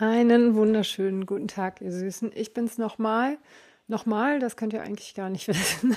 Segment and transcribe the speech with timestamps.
[0.00, 2.30] Einen wunderschönen guten Tag, ihr Süßen.
[2.32, 3.36] Ich bin's nochmal.
[3.88, 5.96] Nochmal, das könnt ihr eigentlich gar nicht wissen.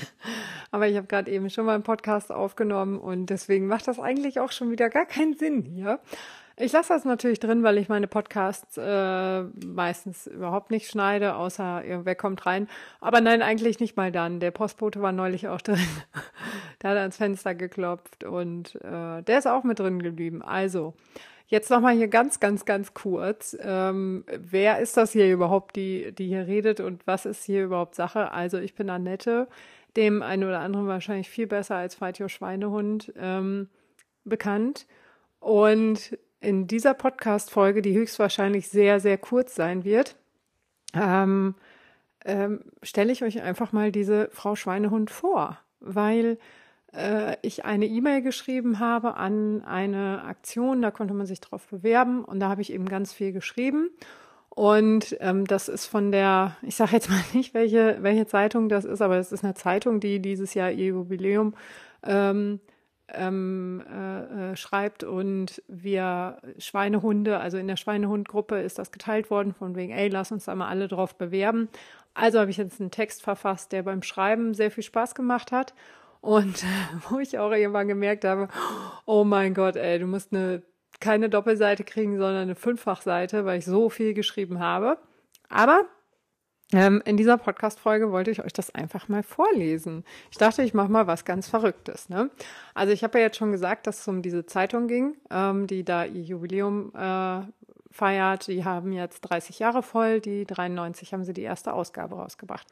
[0.72, 4.40] Aber ich habe gerade eben schon mal einen Podcast aufgenommen und deswegen macht das eigentlich
[4.40, 6.00] auch schon wieder gar keinen Sinn hier.
[6.58, 11.86] Ich lasse das natürlich drin, weil ich meine Podcasts äh, meistens überhaupt nicht schneide, außer
[11.86, 12.68] irgendwer kommt rein.
[13.02, 14.40] Aber nein, eigentlich nicht mal dann.
[14.40, 15.78] Der Postbote war neulich auch drin.
[16.82, 20.42] der hat ans Fenster geklopft und äh, der ist auch mit drin geblieben.
[20.42, 20.96] Also,
[21.52, 23.58] Jetzt nochmal hier ganz, ganz, ganz kurz.
[23.60, 27.94] Ähm, wer ist das hier überhaupt, die, die hier redet und was ist hier überhaupt
[27.94, 28.32] Sache?
[28.32, 29.50] Also ich bin Annette,
[29.98, 33.68] dem einen oder anderen wahrscheinlich viel besser als Your Schweinehund ähm,
[34.24, 34.88] bekannt.
[35.42, 40.16] Und in dieser Podcast-Folge, die höchstwahrscheinlich sehr, sehr kurz sein wird,
[40.94, 41.56] ähm,
[42.24, 46.38] ähm, stelle ich euch einfach mal diese Frau Schweinehund vor, weil
[46.96, 52.24] äh, ich eine E-Mail geschrieben habe an eine Aktion, da konnte man sich drauf bewerben
[52.24, 53.90] und da habe ich eben ganz viel geschrieben.
[54.50, 58.86] Und ähm, das ist von der, ich sage jetzt mal nicht, welche, welche Zeitung das
[58.86, 61.54] ist, aber es ist eine Zeitung, die dieses Jahr ihr Jubiläum
[62.04, 62.60] ähm,
[63.14, 69.54] ähm, äh, äh, schreibt und wir Schweinehunde, also in der Schweinehundgruppe ist das geteilt worden
[69.54, 71.70] von wegen, ey, lass uns da mal alle drauf bewerben.
[72.14, 75.74] Also habe ich jetzt einen Text verfasst, der beim Schreiben sehr viel Spaß gemacht hat
[76.22, 76.64] und
[77.10, 78.48] wo ich auch irgendwann gemerkt habe,
[79.06, 80.62] oh mein Gott, ey, du musst eine,
[81.00, 84.98] keine Doppelseite kriegen, sondern eine Fünffachseite, weil ich so viel geschrieben habe.
[85.50, 85.86] Aber
[86.74, 90.06] ähm, in dieser Podcast-Folge wollte ich euch das einfach mal vorlesen.
[90.32, 92.08] Ich dachte, ich mache mal was ganz Verrücktes.
[92.08, 92.30] Ne?
[92.74, 95.84] Also ich habe ja jetzt schon gesagt, dass es um diese Zeitung ging, ähm, die
[95.84, 97.42] da ihr Jubiläum äh,
[97.92, 98.48] feiert.
[98.48, 100.22] Die haben jetzt 30 Jahre voll.
[100.22, 102.68] Die 93 haben sie die erste Ausgabe rausgebracht.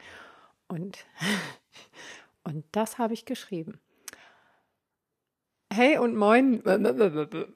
[0.70, 1.06] Und
[2.50, 3.80] Und das habe ich geschrieben.
[5.72, 6.64] Hey und moin.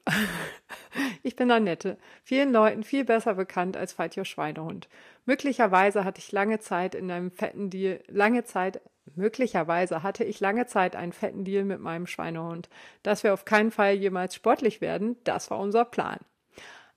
[1.24, 4.88] Ich bin Annette, vielen Leuten viel besser bekannt als Fatjo Schweinehund.
[5.24, 8.80] Möglicherweise hatte ich lange Zeit in einem fetten Deal, lange Zeit,
[9.16, 12.68] möglicherweise hatte ich lange Zeit einen fetten Deal mit meinem Schweinehund.
[13.02, 16.20] Dass wir auf keinen Fall jemals sportlich werden, das war unser Plan.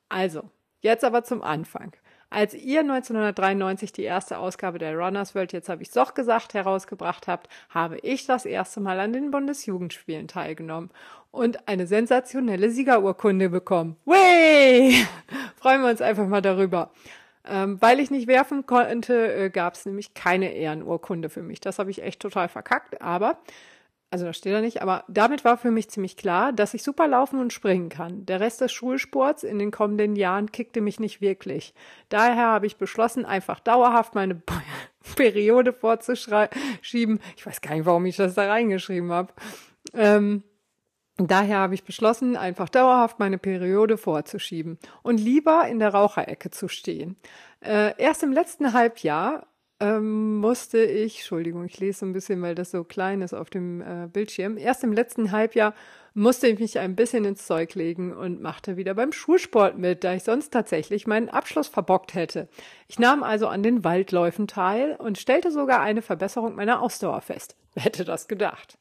[0.10, 1.96] Also, jetzt aber zum Anfang.
[2.30, 7.28] Als ihr 1993 die erste Ausgabe der Runners World, jetzt habe ich doch gesagt, herausgebracht
[7.28, 10.92] habt, habe ich das erste Mal an den Bundesjugendspielen teilgenommen
[11.32, 13.96] und eine sensationelle Siegerurkunde bekommen.
[14.06, 15.06] Wey!
[15.56, 16.92] Freuen wir uns einfach mal darüber.
[17.50, 21.62] Ähm, weil ich nicht werfen konnte, äh, gab es nämlich keine Ehrenurkunde für mich.
[21.62, 23.38] Das habe ich echt total verkackt, aber
[24.10, 27.08] also da steht er nicht, aber damit war für mich ziemlich klar, dass ich super
[27.08, 28.26] laufen und springen kann.
[28.26, 31.74] Der Rest des Schulsports in den kommenden Jahren kickte mich nicht wirklich.
[32.08, 34.42] Daher habe ich beschlossen, einfach dauerhaft meine
[35.16, 37.20] Periode vorzuschieben.
[37.36, 39.34] Ich weiß gar nicht, warum ich das da reingeschrieben habe.
[39.94, 40.44] Ähm,
[41.18, 46.70] daher habe ich beschlossen, einfach dauerhaft meine Periode vorzuschieben und lieber in der Raucherecke zu
[46.70, 47.18] stehen.
[47.60, 49.48] Äh, erst im letzten Halbjahr
[49.80, 53.50] ähm, musste ich, Entschuldigung, ich lese so ein bisschen, weil das so klein ist auf
[53.50, 54.58] dem äh, Bildschirm.
[54.58, 55.74] Erst im letzten Halbjahr
[56.16, 60.16] musste ich mich ein bisschen ins Zeug legen und machte wieder beim Schulsport mit, da
[60.16, 62.48] ich sonst tatsächlich meinen Abschluss verbockt hätte.
[62.88, 67.56] Ich nahm also an den Waldläufen teil und stellte sogar eine Verbesserung meiner Ausdauer fest.
[67.76, 68.80] Wer hätte das gedacht?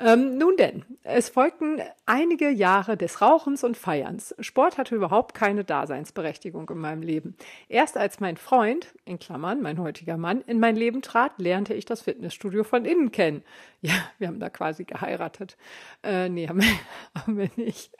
[0.00, 4.32] Ähm, nun denn, es folgten einige Jahre des Rauchens und Feierns.
[4.38, 7.36] Sport hatte überhaupt keine Daseinsberechtigung in meinem Leben.
[7.68, 11.84] Erst als mein Freund, in Klammern, mein heutiger Mann, in mein Leben trat, lernte ich
[11.84, 13.42] das Fitnessstudio von innen kennen.
[13.80, 15.56] Ja, wir haben da quasi geheiratet.
[16.02, 16.78] Äh, nee, haben wir,
[17.14, 17.92] haben wir nicht.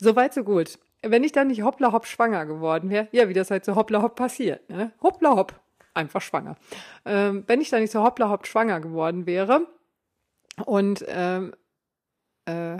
[0.00, 0.76] Soweit, so gut.
[1.02, 4.02] Wenn ich dann nicht hoppla hopp schwanger geworden wäre, ja, wie das halt so hoppla
[4.02, 4.90] hopp passiert, ne?
[5.00, 5.54] Hoppla hopp,
[5.94, 6.56] einfach schwanger.
[7.04, 9.68] Ähm, wenn ich dann nicht so hoppla hopp schwanger geworden wäre,
[10.64, 11.54] und ähm,
[12.46, 12.78] äh,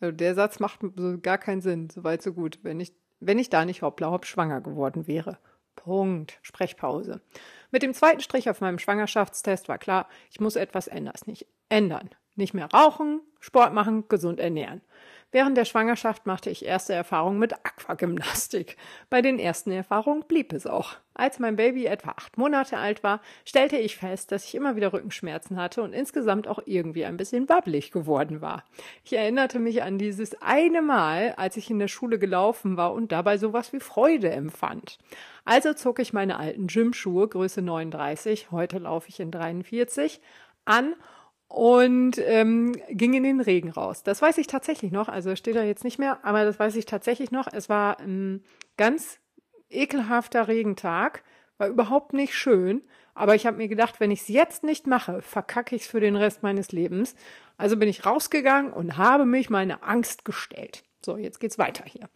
[0.00, 3.50] also der Satz macht so gar keinen Sinn, soweit so gut, wenn ich, wenn ich
[3.50, 5.38] da nicht hoppla hopp schwanger geworden wäre.
[5.76, 6.38] Punkt.
[6.42, 7.20] Sprechpause.
[7.70, 11.14] Mit dem zweiten Strich auf meinem Schwangerschaftstest war klar, ich muss etwas ändern.
[11.26, 12.10] Nicht ändern.
[12.34, 14.80] Nicht mehr rauchen, Sport machen, gesund ernähren.
[15.30, 18.78] Während der Schwangerschaft machte ich erste Erfahrungen mit Aquagymnastik.
[19.10, 20.96] Bei den ersten Erfahrungen blieb es auch.
[21.12, 24.94] Als mein Baby etwa acht Monate alt war, stellte ich fest, dass ich immer wieder
[24.94, 28.64] Rückenschmerzen hatte und insgesamt auch irgendwie ein bisschen wabbelig geworden war.
[29.04, 33.12] Ich erinnerte mich an dieses eine Mal, als ich in der Schule gelaufen war und
[33.12, 34.96] dabei sowas wie Freude empfand.
[35.44, 40.22] Also zog ich meine alten Gymschuhe, Größe 39, heute laufe ich in 43,
[40.64, 40.94] an
[41.48, 44.02] und ähm, ging in den Regen raus.
[44.02, 46.84] Das weiß ich tatsächlich noch, also steht da jetzt nicht mehr, aber das weiß ich
[46.84, 47.48] tatsächlich noch.
[47.50, 48.44] Es war ein
[48.76, 49.18] ganz
[49.70, 51.24] ekelhafter Regentag,
[51.56, 52.82] war überhaupt nicht schön,
[53.14, 56.00] aber ich habe mir gedacht, wenn ich es jetzt nicht mache, verkacke ich es für
[56.00, 57.16] den Rest meines Lebens.
[57.56, 60.84] Also bin ich rausgegangen und habe mich meine Angst gestellt.
[61.04, 62.08] So, jetzt geht's weiter hier.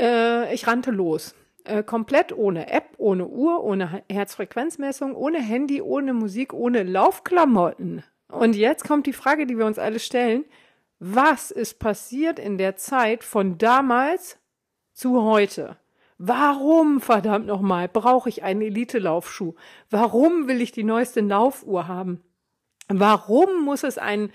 [0.00, 1.34] Äh, ich rannte los
[1.68, 8.02] Äh, komplett ohne App, ohne Uhr, ohne Herzfrequenzmessung, ohne Handy, ohne Musik, ohne Laufklamotten.
[8.32, 10.46] Und jetzt kommt die Frage, die wir uns alle stellen.
[10.98, 14.38] Was ist passiert in der Zeit von damals
[14.94, 15.76] zu heute?
[16.16, 19.54] Warum, verdammt nochmal, brauche ich einen Elite-Laufschuh?
[19.90, 22.22] Warum will ich die neueste Laufuhr haben?
[22.88, 24.32] Warum muss es ein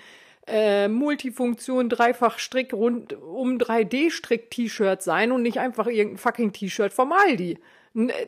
[0.47, 7.59] äh, Multifunktion Dreifach-Strick rund um 3D-Strick-T-Shirt sein und nicht einfach irgendein fucking T-Shirt vom Aldi.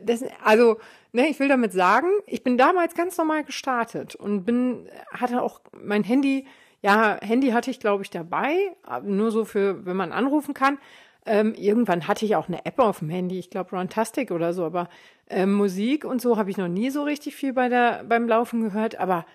[0.02, 0.78] Das, also,
[1.12, 5.60] ne, ich will damit sagen, ich bin damals ganz normal gestartet und bin, hatte auch
[5.82, 6.46] mein Handy,
[6.82, 8.56] ja, Handy hatte ich, glaube ich, dabei,
[9.04, 10.78] nur so für, wenn man anrufen kann.
[11.26, 14.64] Ähm, irgendwann hatte ich auch eine App auf dem Handy, ich glaube Runtastic oder so,
[14.64, 14.88] aber
[15.28, 18.62] ähm, Musik und so habe ich noch nie so richtig viel bei der, beim Laufen
[18.62, 19.26] gehört, aber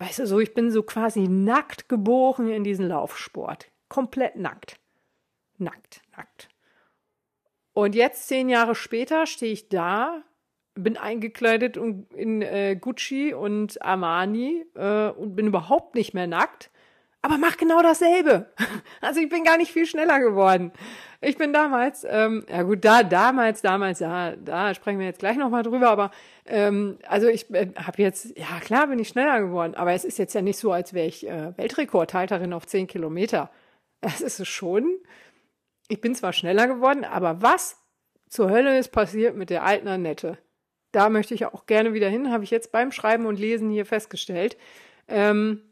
[0.00, 3.70] Weißt du, so ich bin so quasi nackt geboren in diesen Laufsport.
[3.90, 4.80] Komplett nackt.
[5.58, 6.48] Nackt, nackt.
[7.74, 10.22] Und jetzt, zehn Jahre später, stehe ich da,
[10.74, 16.70] bin eingekleidet in äh, Gucci und Armani äh, und bin überhaupt nicht mehr nackt
[17.22, 18.52] aber mach genau dasselbe.
[19.02, 20.72] Also ich bin gar nicht viel schneller geworden.
[21.22, 25.36] Ich bin damals, ähm, ja gut, da damals, damals, ja, da sprechen wir jetzt gleich
[25.36, 26.10] nochmal drüber, aber
[26.46, 30.18] ähm, also ich äh, habe jetzt, ja klar bin ich schneller geworden, aber es ist
[30.18, 33.50] jetzt ja nicht so, als wäre ich äh, Weltrekordhalterin auf zehn Kilometer.
[34.02, 34.98] Es ist es schon.
[35.88, 37.78] Ich bin zwar schneller geworden, aber was
[38.28, 40.38] zur Hölle ist passiert mit der alten Annette?
[40.92, 43.86] Da möchte ich auch gerne wieder hin, habe ich jetzt beim Schreiben und Lesen hier
[43.86, 44.56] festgestellt.
[45.08, 45.62] Ähm,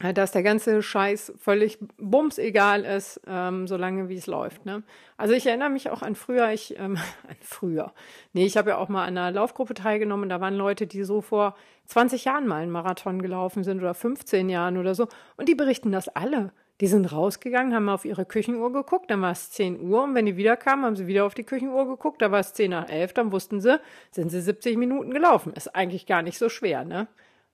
[0.00, 4.66] dass der ganze Scheiß völlig bums egal ist, ähm, solange wie es läuft.
[4.66, 4.82] Ne?
[5.16, 6.96] Also ich erinnere mich auch an früher, ich ähm,
[7.28, 7.92] an früher.
[8.32, 11.20] Nee, ich habe ja auch mal an einer Laufgruppe teilgenommen, da waren Leute, die so
[11.20, 11.54] vor
[11.86, 15.06] 20 Jahren mal einen Marathon gelaufen sind oder 15 Jahren oder so
[15.36, 16.52] und die berichten das alle.
[16.80, 20.26] Die sind rausgegangen, haben auf ihre Küchenuhr geguckt, dann war es 10 Uhr und wenn
[20.26, 23.12] die wiederkamen, haben sie wieder auf die Küchenuhr geguckt, da war es 10 nach 11,
[23.12, 23.80] dann wussten sie,
[24.10, 25.52] sind sie 70 Minuten gelaufen.
[25.52, 27.06] Ist eigentlich gar nicht so schwer, ne?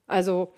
[0.06, 0.54] Also,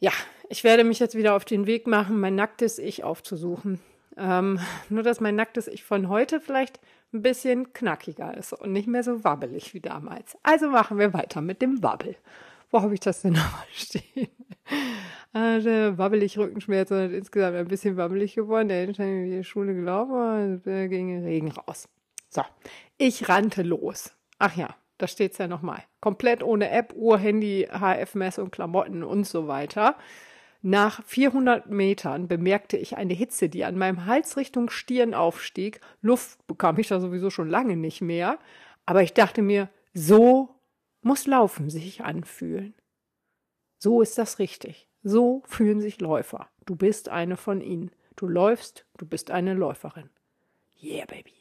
[0.00, 0.12] ja,
[0.48, 3.80] ich werde mich jetzt wieder auf den Weg machen, mein nacktes Ich aufzusuchen.
[4.16, 6.78] Ähm, nur, dass mein nacktes Ich von heute vielleicht
[7.12, 10.36] ein bisschen knackiger ist und nicht mehr so wabbelig wie damals.
[10.42, 12.16] Also machen wir weiter mit dem Wabbel.
[12.70, 14.28] Wo habe ich das denn nochmal stehen?
[15.32, 18.68] Also, wabbelig Rückenschmerzen und insgesamt ein bisschen wabbelig geworden.
[18.68, 21.88] Der Hinterher in die Schule gelaufen und äh, ging Regen raus.
[22.28, 22.42] So,
[22.98, 24.12] ich rannte los.
[24.38, 25.82] Ach ja, da steht es ja nochmal.
[26.00, 29.96] Komplett ohne App, Uhr, Handy, HF-Messung, Klamotten und so weiter.
[30.66, 35.78] Nach 400 Metern bemerkte ich eine Hitze, die an meinem Hals Richtung Stirn aufstieg.
[36.00, 38.38] Luft bekam ich da sowieso schon lange nicht mehr.
[38.86, 40.48] Aber ich dachte mir, so
[41.02, 42.72] muss Laufen sich anfühlen.
[43.78, 44.88] So ist das richtig.
[45.02, 46.48] So fühlen sich Läufer.
[46.64, 47.90] Du bist eine von ihnen.
[48.16, 50.08] Du läufst, du bist eine Läuferin.
[50.82, 51.34] Yeah, baby.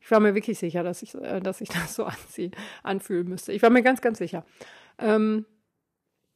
[0.00, 2.52] Ich war mir wirklich sicher, dass ich, äh, dass ich das so anziehen,
[2.82, 3.52] anfühlen müsste.
[3.52, 4.46] Ich war mir ganz, ganz sicher.
[4.96, 5.44] Ähm,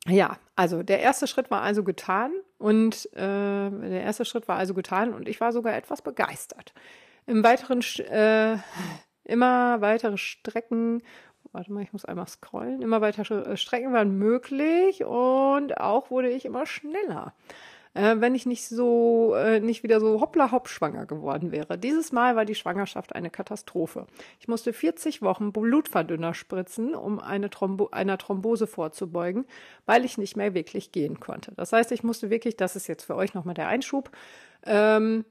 [0.08, 4.74] ja, also der erste Schritt war also getan und äh, der erste Schritt war also
[4.74, 6.72] getan und ich war sogar etwas begeistert.
[7.26, 8.58] Im weiteren äh,
[9.24, 11.02] immer weitere Strecken,
[11.52, 16.44] warte mal, ich muss einmal scrollen, immer weitere Strecken waren möglich und auch wurde ich
[16.44, 17.34] immer schneller
[17.94, 21.78] äh, wenn ich nicht so, äh, nicht wieder so hoppla hopp schwanger geworden wäre.
[21.78, 24.06] Dieses Mal war die Schwangerschaft eine Katastrophe.
[24.40, 29.46] Ich musste 40 Wochen Blutverdünner spritzen, um eine Thrombo einer Thrombose vorzubeugen,
[29.86, 31.52] weil ich nicht mehr wirklich gehen konnte.
[31.56, 34.10] Das heißt, ich musste wirklich, das ist jetzt für euch nochmal der Einschub,
[34.64, 35.24] ähm,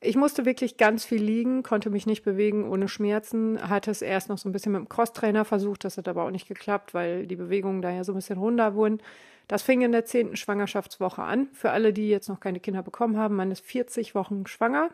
[0.00, 3.58] ich musste wirklich ganz viel liegen, konnte mich nicht bewegen ohne Schmerzen.
[3.68, 6.30] Hatte es erst noch so ein bisschen mit dem Crosstrainer versucht, das hat aber auch
[6.30, 9.00] nicht geklappt, weil die Bewegungen da ja so ein bisschen runter wurden.
[9.48, 11.48] Das fing in der zehnten Schwangerschaftswoche an.
[11.52, 14.90] Für alle, die jetzt noch keine Kinder bekommen haben, man ist 40 Wochen schwanger.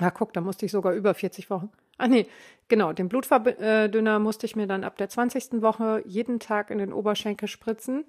[0.00, 1.70] Ah, guck, da musste ich sogar über 40 Wochen.
[1.98, 2.26] Ach nee,
[2.68, 5.62] genau, den Blutverdünner musste ich mir dann ab der 20.
[5.62, 8.04] Woche jeden Tag in den Oberschenkel spritzen.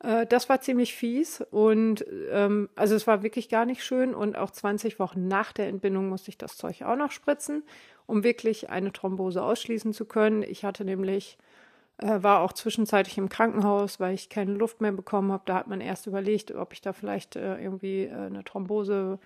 [0.00, 4.36] Äh, das war ziemlich fies und ähm, also es war wirklich gar nicht schön und
[4.36, 7.64] auch 20 Wochen nach der Entbindung musste ich das Zeug auch noch spritzen,
[8.06, 10.42] um wirklich eine Thrombose ausschließen zu können.
[10.42, 11.38] Ich hatte nämlich
[11.98, 15.44] äh, war auch zwischenzeitlich im Krankenhaus, weil ich keine Luft mehr bekommen habe.
[15.46, 19.18] Da hat man erst überlegt, ob ich da vielleicht äh, irgendwie äh, eine Thrombose,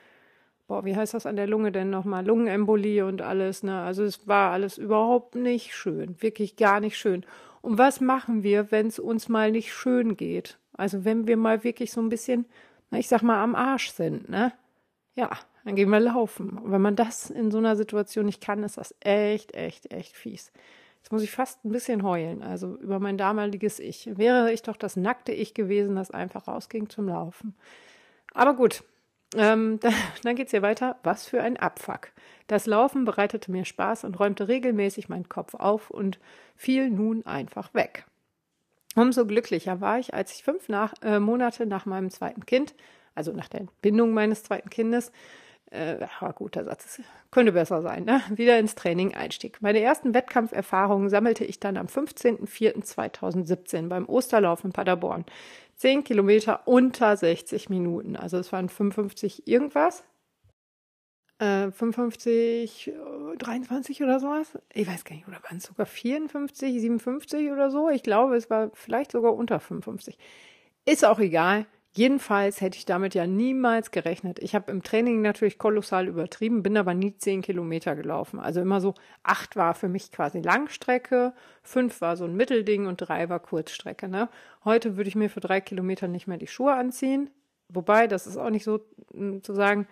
[0.66, 2.26] boah, wie heißt das an der Lunge denn nochmal?
[2.26, 3.80] Lungenembolie und alles, ne?
[3.80, 7.24] Also es war alles überhaupt nicht schön, wirklich gar nicht schön.
[7.62, 10.58] Und was machen wir, wenn es uns mal nicht schön geht?
[10.74, 12.46] Also wenn wir mal wirklich so ein bisschen,
[12.90, 14.52] na, ich sag mal, am Arsch sind, ne?
[15.16, 15.30] Ja,
[15.64, 16.58] dann gehen wir laufen.
[16.58, 20.16] Und wenn man das in so einer Situation nicht kann, ist das echt, echt, echt
[20.16, 20.52] fies.
[21.08, 24.18] Jetzt muss ich fast ein bisschen heulen, also über mein damaliges Ich.
[24.18, 27.54] Wäre ich doch das nackte Ich gewesen, das einfach rausging zum Laufen.
[28.34, 28.84] Aber gut,
[29.34, 30.98] Ähm, dann dann geht es hier weiter.
[31.04, 32.10] Was für ein Abfuck.
[32.46, 36.18] Das Laufen bereitete mir Spaß und räumte regelmäßig meinen Kopf auf und
[36.56, 38.04] fiel nun einfach weg.
[38.94, 42.74] Umso glücklicher war ich, als ich fünf nach, äh, Monate nach meinem zweiten Kind,
[43.14, 45.10] also nach der Entbindung meines zweiten Kindes,
[45.70, 48.22] äh, guter Satz, könnte besser sein, ne?
[48.30, 49.58] wieder ins Training einstieg.
[49.60, 55.26] Meine ersten Wettkampferfahrungen sammelte ich dann am 15.04.2017 beim Osterlauf in Paderborn.
[55.76, 60.02] Zehn Kilometer unter 60 Minuten, also es waren 55 irgendwas,
[61.38, 62.92] äh, 55,
[63.38, 64.58] 23 oder sowas.
[64.74, 67.90] Ich weiß gar nicht, oder waren es sogar 54, 57 oder so?
[67.90, 70.18] Ich glaube, es war vielleicht sogar unter 55.
[70.84, 71.66] Ist auch egal.
[71.92, 74.38] Jedenfalls hätte ich damit ja niemals gerechnet.
[74.40, 78.38] Ich habe im Training natürlich kolossal übertrieben, bin aber nie zehn Kilometer gelaufen.
[78.38, 82.98] Also immer so, acht war für mich quasi Langstrecke, fünf war so ein Mittelding und
[82.98, 84.08] drei war Kurzstrecke.
[84.08, 84.28] Ne?
[84.64, 87.30] Heute würde ich mir für drei Kilometer nicht mehr die Schuhe anziehen.
[87.68, 88.80] Wobei, das ist auch nicht so
[89.12, 89.86] hm, zu sagen,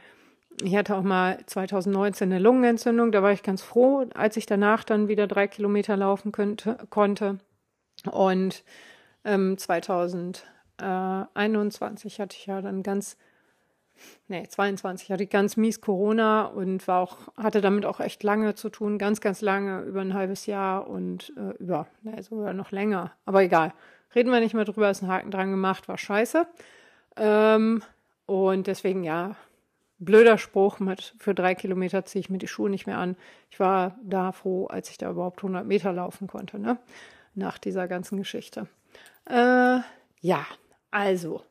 [0.62, 4.84] ich hatte auch mal 2019 eine Lungenentzündung, da war ich ganz froh, als ich danach
[4.84, 7.38] dann wieder drei Kilometer laufen könnte, konnte.
[8.10, 8.64] Und
[9.24, 10.44] ähm, 2000
[10.78, 13.16] äh, 21 hatte ich ja dann ganz,
[14.28, 18.54] nee, 22 hatte ich ganz mies Corona und war auch, hatte damit auch echt lange
[18.54, 22.70] zu tun, ganz, ganz lange, über ein halbes Jahr und äh, über, nee, sogar noch
[22.70, 23.12] länger.
[23.24, 23.72] Aber egal.
[24.14, 26.46] Reden wir nicht mehr drüber, ist ein Haken dran gemacht, war scheiße.
[27.16, 27.82] Ähm,
[28.26, 29.36] und deswegen, ja,
[29.98, 33.16] blöder Spruch mit, für drei Kilometer ziehe ich mir die Schuhe nicht mehr an.
[33.50, 36.78] Ich war da froh, als ich da überhaupt 100 Meter laufen konnte, ne?
[37.34, 38.68] Nach dieser ganzen Geschichte.
[39.28, 39.80] Äh,
[40.20, 40.46] ja,
[40.96, 41.42] also,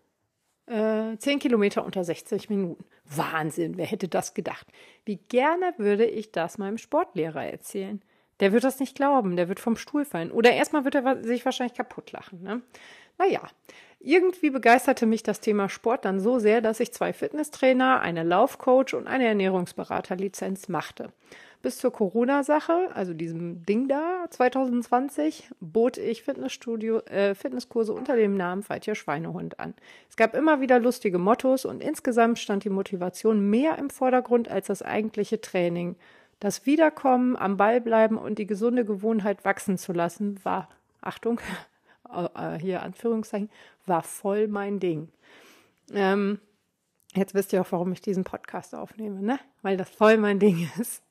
[0.65, 2.83] äh, 10 Kilometer unter 60 Minuten.
[3.05, 4.65] Wahnsinn, wer hätte das gedacht?
[5.05, 8.01] Wie gerne würde ich das meinem Sportlehrer erzählen.
[8.39, 10.31] Der wird das nicht glauben, der wird vom Stuhl fallen.
[10.31, 12.41] Oder erstmal wird er sich wahrscheinlich kaputt lachen.
[12.41, 12.63] Ne?
[13.19, 13.41] Naja,
[13.99, 18.95] irgendwie begeisterte mich das Thema Sport dann so sehr, dass ich zwei Fitnesstrainer, eine Laufcoach
[18.95, 21.13] und eine Ernährungsberaterlizenz machte.
[21.65, 28.37] Bis zur Corona-Sache, also diesem Ding da, 2020, bot ich Fitnessstudio, äh, Fitnesskurse unter dem
[28.37, 29.73] Namen Fight Schweinehund an.
[30.07, 34.67] Es gab immer wieder lustige Mottos und insgesamt stand die Motivation mehr im Vordergrund als
[34.67, 35.95] das eigentliche Training.
[36.39, 40.69] Das Wiederkommen, am Ball bleiben und die gesunde Gewohnheit wachsen zu lassen, war,
[41.01, 41.41] Achtung,
[42.35, 43.49] äh, hier Anführungszeichen,
[43.87, 45.09] war voll mein Ding.
[45.91, 46.37] Ähm,
[47.15, 49.39] jetzt wisst ihr auch, warum ich diesen Podcast aufnehme, ne?
[49.63, 51.01] Weil das voll mein Ding ist.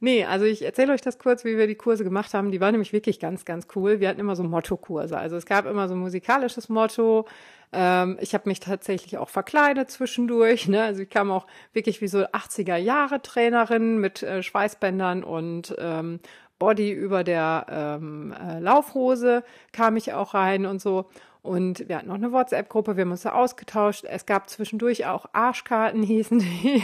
[0.00, 2.50] Nee, also ich erzähle euch das kurz, wie wir die Kurse gemacht haben.
[2.50, 4.00] Die waren nämlich wirklich ganz, ganz cool.
[4.00, 5.16] Wir hatten immer so Motto-Kurse.
[5.16, 7.26] Also es gab immer so ein musikalisches Motto.
[7.72, 10.68] Ähm, ich habe mich tatsächlich auch verkleidet zwischendurch.
[10.68, 10.82] Ne?
[10.82, 16.20] Also ich kam auch wirklich wie so 80er-Jahre-Trainerin mit äh, Schweißbändern und ähm,
[16.58, 21.06] Body über der ähm, äh, Laufhose kam ich auch rein und so.
[21.44, 24.06] Und wir hatten noch eine WhatsApp-Gruppe, wir haben uns da ausgetauscht.
[24.08, 26.82] Es gab zwischendurch auch Arschkarten, hießen die.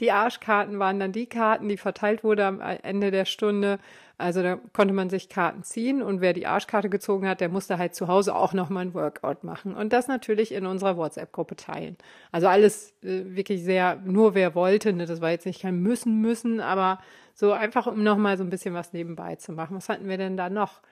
[0.00, 3.78] Die Arschkarten waren dann die Karten, die verteilt wurde am Ende der Stunde.
[4.18, 7.78] Also da konnte man sich Karten ziehen und wer die Arschkarte gezogen hat, der musste
[7.78, 11.96] halt zu Hause auch nochmal ein Workout machen und das natürlich in unserer WhatsApp-Gruppe teilen.
[12.32, 15.06] Also alles äh, wirklich sehr, nur wer wollte, ne?
[15.06, 16.98] das war jetzt nicht kein müssen, müssen, aber
[17.32, 19.76] so einfach, um nochmal so ein bisschen was nebenbei zu machen.
[19.76, 20.82] Was hatten wir denn da noch?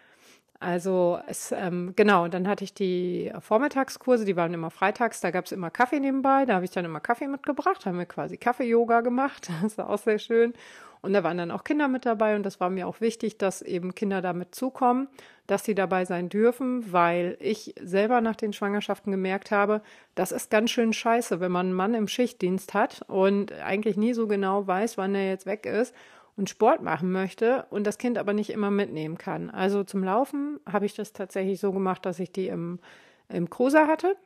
[0.64, 5.44] Also es, ähm, genau, dann hatte ich die Vormittagskurse, die waren immer freitags, da gab
[5.44, 9.02] es immer Kaffee nebenbei, da habe ich dann immer Kaffee mitgebracht, haben wir quasi Kaffee-Yoga
[9.02, 10.54] gemacht, das war auch sehr schön.
[11.02, 13.60] Und da waren dann auch Kinder mit dabei und das war mir auch wichtig, dass
[13.60, 15.08] eben Kinder damit zukommen,
[15.46, 19.82] dass sie dabei sein dürfen, weil ich selber nach den Schwangerschaften gemerkt habe,
[20.14, 24.14] das ist ganz schön scheiße, wenn man einen Mann im Schichtdienst hat und eigentlich nie
[24.14, 25.94] so genau weiß, wann er jetzt weg ist
[26.36, 29.50] und Sport machen möchte und das Kind aber nicht immer mitnehmen kann.
[29.50, 32.80] Also zum Laufen habe ich das tatsächlich so gemacht, dass ich die im,
[33.28, 34.16] im Cruiser hatte.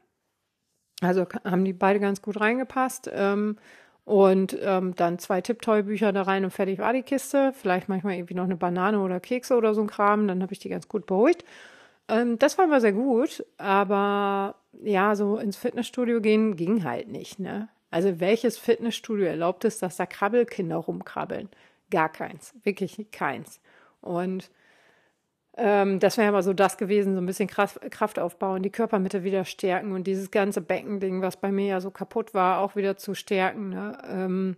[1.01, 3.11] Also haben die beide ganz gut reingepasst.
[3.13, 3.57] Ähm,
[4.05, 7.53] und ähm, dann zwei Tipptoy-Bücher da rein und fertig war die Kiste.
[7.53, 10.27] Vielleicht manchmal irgendwie noch eine Banane oder Kekse oder so ein Kram.
[10.27, 11.45] Dann habe ich die ganz gut beruhigt.
[12.09, 13.45] Ähm, das war immer sehr gut.
[13.59, 17.39] Aber ja, so ins Fitnessstudio gehen ging halt nicht.
[17.39, 17.69] Ne?
[17.91, 21.51] Also welches Fitnessstudio erlaubt es, dass da Krabbelkinder rumkrabbeln?
[21.91, 23.61] Gar keins, wirklich keins.
[24.01, 24.51] Und
[25.57, 29.25] ähm, das wäre aber so das gewesen, so ein bisschen Kraft, Kraft aufbauen, die Körpermitte
[29.25, 32.97] wieder stärken und dieses ganze Beckending, was bei mir ja so kaputt war, auch wieder
[32.97, 33.71] zu stärken.
[33.71, 33.99] Ne?
[34.09, 34.57] Ähm,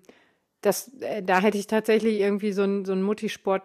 [0.61, 3.11] das, äh, da hätte ich tatsächlich irgendwie so einen so einen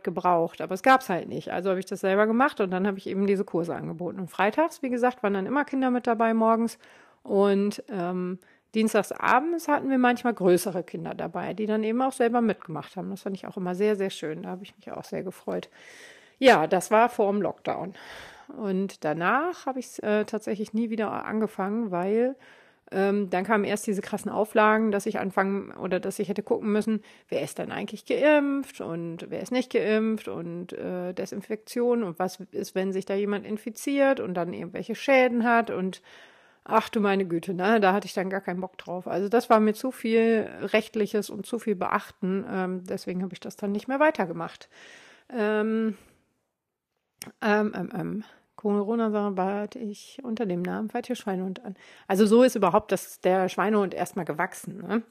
[0.03, 1.51] gebraucht, aber es gab es halt nicht.
[1.51, 4.19] Also habe ich das selber gemacht und dann habe ich eben diese Kurse angeboten.
[4.19, 6.77] Und freitags, wie gesagt, waren dann immer Kinder mit dabei morgens
[7.23, 8.39] und ähm,
[8.75, 13.09] Dienstags abends hatten wir manchmal größere Kinder dabei, die dann eben auch selber mitgemacht haben.
[13.09, 14.43] Das fand ich auch immer sehr, sehr schön.
[14.43, 15.69] Da habe ich mich auch sehr gefreut.
[16.37, 17.93] Ja, das war vor dem Lockdown.
[18.57, 22.35] Und danach habe ich es äh, tatsächlich nie wieder angefangen, weil
[22.91, 26.71] Ähm, dann kamen erst diese krassen Auflagen, dass ich anfangen oder dass ich hätte gucken
[26.71, 32.19] müssen, wer ist dann eigentlich geimpft und wer ist nicht geimpft und äh, Desinfektion und
[32.19, 36.03] was ist, wenn sich da jemand infiziert und dann irgendwelche Schäden hat und
[36.65, 39.07] ach du meine Güte, ne, da hatte ich dann gar keinen Bock drauf.
[39.07, 42.45] Also das war mir zu viel rechtliches und zu viel beachten.
[42.49, 44.67] Ähm, deswegen habe ich das dann nicht mehr weitergemacht.
[45.29, 45.95] Ähm,
[47.41, 48.23] ähm, ähm, ähm.
[48.55, 51.75] Corona bat ich unter dem Namen Faltier Schweinehund an.
[52.07, 54.77] Also so ist überhaupt das, der Schweinehund erstmal gewachsen.
[54.77, 55.03] Ne?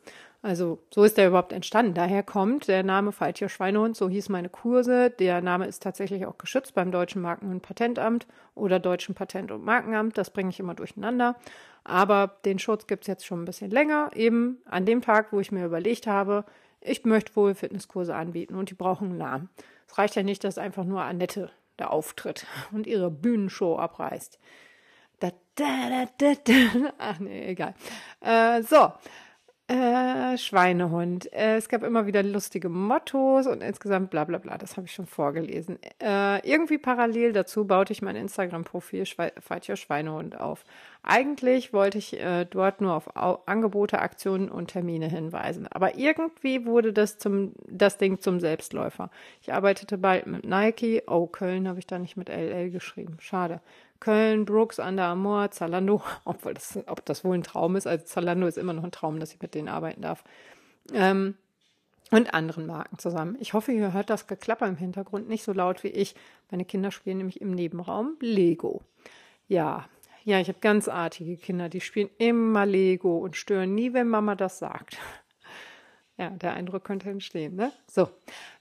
[0.44, 1.94] Also so ist der überhaupt entstanden.
[1.94, 5.08] Daher kommt der Name Faltier Schweinehund, so hieß meine Kurse.
[5.08, 9.64] Der Name ist tatsächlich auch geschützt beim Deutschen Marken- und Patentamt oder Deutschen Patent- und
[9.64, 10.18] Markenamt.
[10.18, 11.36] Das bringe ich immer durcheinander.
[11.82, 14.10] Aber den Schutz gibt es jetzt schon ein bisschen länger.
[14.14, 16.44] Eben an dem Tag, wo ich mir überlegt habe,
[16.82, 19.48] ich möchte wohl Fitnesskurse anbieten und die brauchen einen Namen.
[19.88, 24.38] Es reicht ja nicht, dass einfach nur Annette da auftritt und ihre Bühnenshow abreißt.
[25.20, 26.34] Da, da, da,
[26.98, 27.74] Ach nee, egal.
[28.20, 28.92] Äh, so,
[29.66, 31.32] äh, Schweinehund.
[31.32, 34.58] Äh, es gab immer wieder lustige Mottos und insgesamt bla bla bla.
[34.58, 35.78] Das habe ich schon vorgelesen.
[36.02, 39.06] Äh, irgendwie parallel dazu baute ich mein Instagram-Profil
[39.40, 40.64] Falscher Schweinehund auf.
[41.02, 45.66] Eigentlich wollte ich äh, dort nur auf Au Angebote, Aktionen und Termine hinweisen.
[45.68, 49.10] Aber irgendwie wurde das zum das Ding zum Selbstläufer.
[49.40, 51.02] Ich arbeitete bald mit Nike.
[51.06, 53.16] Oh, Köln habe ich da nicht mit LL geschrieben.
[53.18, 53.60] Schade.
[54.04, 57.86] Köln, Brooks, Under Armour, Zalando, obwohl das, ob das wohl ein Traum ist.
[57.86, 60.24] Also Zalando ist immer noch ein Traum, dass ich mit denen arbeiten darf.
[60.92, 61.36] Ähm,
[62.10, 63.36] und anderen Marken zusammen.
[63.40, 66.14] Ich hoffe, ihr hört das Geklapper im Hintergrund nicht so laut wie ich.
[66.50, 68.82] Meine Kinder spielen nämlich im Nebenraum Lego.
[69.48, 69.88] Ja,
[70.22, 74.34] ja, ich habe ganz artige Kinder, die spielen immer Lego und stören nie, wenn Mama
[74.34, 74.98] das sagt.
[76.16, 77.72] Ja, der Eindruck könnte entstehen, ne?
[77.88, 78.08] So,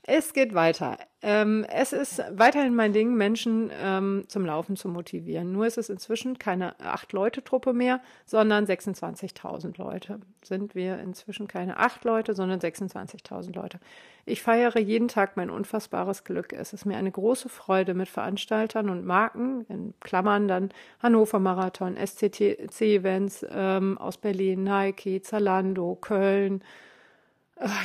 [0.05, 0.97] es geht weiter.
[1.21, 5.53] Ähm, es ist weiterhin mein Ding, Menschen ähm, zum Laufen zu motivieren.
[5.53, 10.19] Nur ist es inzwischen keine Acht-Leute-Truppe mehr, sondern 26.000 Leute.
[10.43, 13.79] Sind wir inzwischen keine acht Leute, sondern 26.000 Leute.
[14.25, 16.51] Ich feiere jeden Tag mein unfassbares Glück.
[16.51, 20.69] Es ist mir eine große Freude, mit Veranstaltern und Marken, in Klammern dann
[21.01, 26.61] Hannover Marathon, SCTC-Events ähm, aus Berlin, Nike, Zalando, Köln,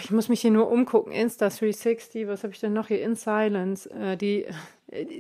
[0.03, 1.13] ich muss mich hier nur umgucken.
[1.13, 3.03] Insta 360, was habe ich denn noch hier?
[3.03, 3.89] In Silence.
[3.91, 4.47] Äh, die,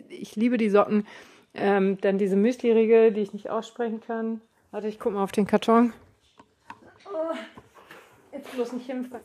[0.08, 1.06] ich liebe die Socken.
[1.54, 4.40] Ähm, dann diese Müsli-Riegel, die ich nicht aussprechen kann.
[4.70, 5.92] Warte, ich gucke mal auf den Karton.
[7.06, 7.34] Oh,
[8.32, 9.24] jetzt bloß nicht hinfallen.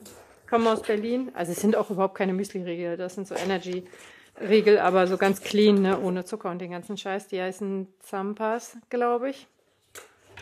[0.50, 1.32] Kommen aus Berlin.
[1.34, 2.98] Also es sind auch überhaupt keine Müsli-Riegel.
[2.98, 6.00] Das sind so Energy-Riegel, aber so ganz clean, ne?
[6.00, 7.28] ohne Zucker und den ganzen Scheiß.
[7.28, 9.48] Die heißen Zampas, glaube ich.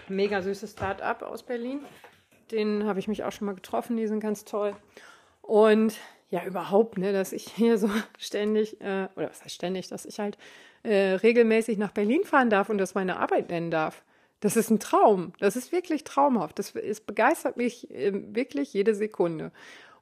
[0.07, 1.81] Mega süßes Start-up aus Berlin
[2.51, 4.75] den habe ich mich auch schon mal getroffen, die sind ganz toll.
[5.41, 5.97] Und
[6.29, 10.19] ja, überhaupt, ne, dass ich hier so ständig, äh, oder was heißt ständig, dass ich
[10.19, 10.37] halt
[10.83, 14.03] äh, regelmäßig nach Berlin fahren darf und das meine Arbeit nennen darf.
[14.39, 15.33] Das ist ein Traum.
[15.39, 16.57] Das ist wirklich traumhaft.
[16.57, 19.51] Das es begeistert mich äh, wirklich jede Sekunde.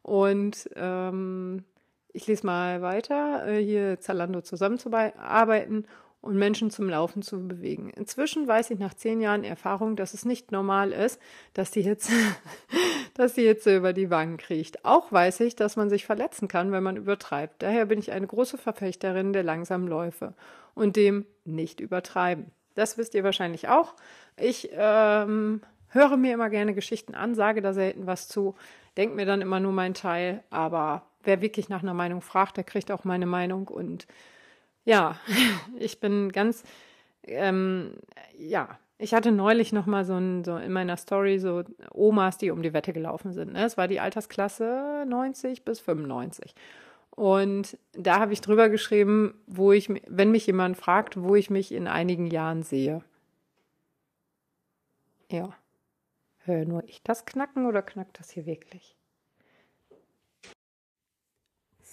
[0.02, 1.66] Und ähm,
[2.14, 5.86] ich lese mal weiter, äh, hier Zalando zusammenzuarbeiten
[6.22, 7.92] und Menschen zum Laufen zu bewegen.
[7.92, 11.20] Inzwischen weiß ich nach zehn Jahren Erfahrung, dass es nicht normal ist,
[11.54, 12.12] dass die Hitze,
[13.14, 14.84] dass die Hitze über die Wangen kriecht.
[14.84, 17.62] Auch weiß ich, dass man sich verletzen kann, wenn man übertreibt.
[17.62, 20.34] Daher bin ich eine große Verfechterin der langsamen Läufe
[20.76, 22.52] und dem nicht übertreiben.
[22.76, 23.94] Das wisst ihr wahrscheinlich auch.
[24.38, 28.56] Ich ähm, höre mir immer gerne Geschichten an, sage da selten was zu,
[28.98, 32.64] denke mir dann immer nur meinen Teil, aber wer wirklich nach einer Meinung fragt, der
[32.64, 34.08] kriegt auch meine Meinung und
[34.86, 35.20] ja,
[35.80, 36.63] ich bin ganz,
[37.24, 37.94] ähm,
[38.38, 41.63] ja, ich hatte neulich noch mal so, so in meiner Story so
[41.94, 43.54] Omas, die um die Wette gelaufen sind.
[43.54, 43.65] Ne?
[43.65, 46.54] Es war die Altersklasse 90 bis 95.
[47.12, 51.72] Und da habe ich drüber geschrieben, wo ich, wenn mich jemand fragt, wo ich mich
[51.74, 53.02] in einigen Jahren sehe.
[55.32, 55.56] Ja.
[56.44, 58.99] Hör nur ich das knacken oder knackt das hier wirklich?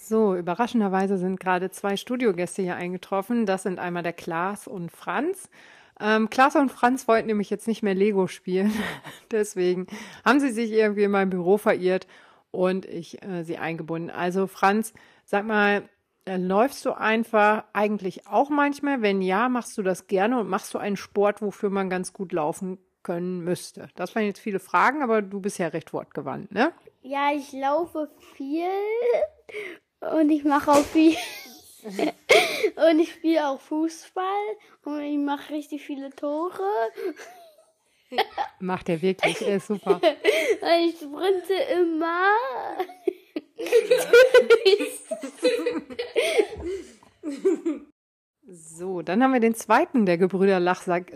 [0.09, 3.45] So, überraschenderweise sind gerade zwei Studiogäste hier eingetroffen.
[3.45, 5.51] Das sind einmal der Klaas und Franz.
[5.99, 8.73] Ähm, Klaas und Franz wollten nämlich jetzt nicht mehr Lego spielen.
[9.33, 9.89] Deswegen
[10.25, 12.07] haben sie sich irgendwie in meinem Büro verirrt
[12.53, 14.11] und ich äh, sie eingebunden.
[14.11, 15.89] Also Franz, sag mal,
[16.25, 19.03] äh, läufst du einfach eigentlich auch manchmal?
[19.03, 22.33] Wenn ja, machst du das gerne und machst du einen Sport, wofür man ganz gut
[22.33, 23.89] laufen können müsste?
[23.97, 26.73] Das waren jetzt viele Fragen, aber du bist ja recht wortgewandt, ne?
[27.03, 28.69] Ja, ich laufe viel
[30.01, 31.17] und ich mache auch viel.
[32.91, 34.25] und ich spiele auch Fußball
[34.85, 36.63] und ich mache richtig viele Tore.
[38.61, 40.01] Macht er wirklich, er ist super.
[40.89, 42.31] Ich sprinte immer.
[48.49, 51.13] so, dann haben wir den zweiten der Gebrüder Lachsack.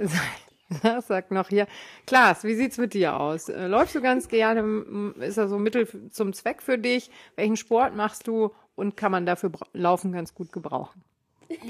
[0.85, 1.67] Das sagt noch hier.
[2.07, 3.49] Klaas, wie sieht's mit dir aus?
[3.49, 5.13] Äh, Läufst du ganz gerne?
[5.19, 7.11] Ist er so Mittel f- zum Zweck für dich?
[7.35, 8.55] Welchen Sport machst du?
[8.81, 11.03] Und kann man dafür Laufen ganz gut gebrauchen?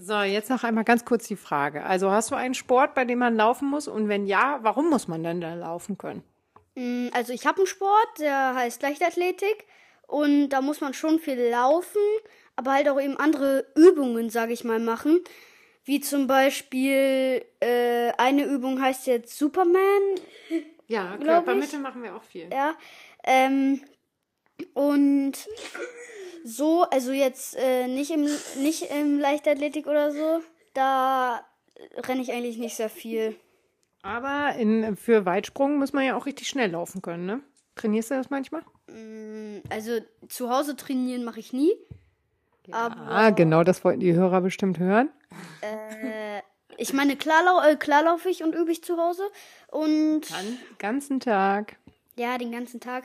[0.00, 1.82] So, jetzt noch einmal ganz kurz die Frage.
[1.84, 3.88] Also hast du einen Sport, bei dem man laufen muss?
[3.88, 6.22] Und wenn ja, warum muss man denn da laufen können?
[6.76, 9.66] Mm, Also ich habe einen Sport, der heißt Leichtathletik
[10.06, 12.00] und da muss man schon viel laufen,
[12.54, 15.20] aber halt auch eben andere Übungen, sage ich mal, machen.
[15.84, 19.82] Wie zum Beispiel äh, eine Übung heißt jetzt Superman,
[20.88, 22.48] Ja, Körpermitte machen wir auch viel.
[22.52, 22.74] ja.
[23.24, 23.80] Ähm,
[24.74, 25.32] und
[26.44, 28.24] so, also jetzt äh, nicht im
[28.62, 30.42] nicht im Leichtathletik oder so,
[30.74, 31.44] da
[32.08, 33.36] renne ich eigentlich nicht sehr viel.
[34.02, 37.40] Aber in, für Weitsprung muss man ja auch richtig schnell laufen können, ne?
[37.74, 38.62] Trainierst du das manchmal?
[39.70, 39.98] Also
[40.28, 41.72] zu Hause trainieren mache ich nie.
[42.70, 45.10] Ah, genau, das wollten die Hörer bestimmt hören.
[46.80, 49.28] Ich meine, klar, lau äh, klar laufe ich und übe ich zu Hause.
[49.66, 51.76] Und Den ganzen Tag.
[52.16, 53.04] ja, den ganzen Tag.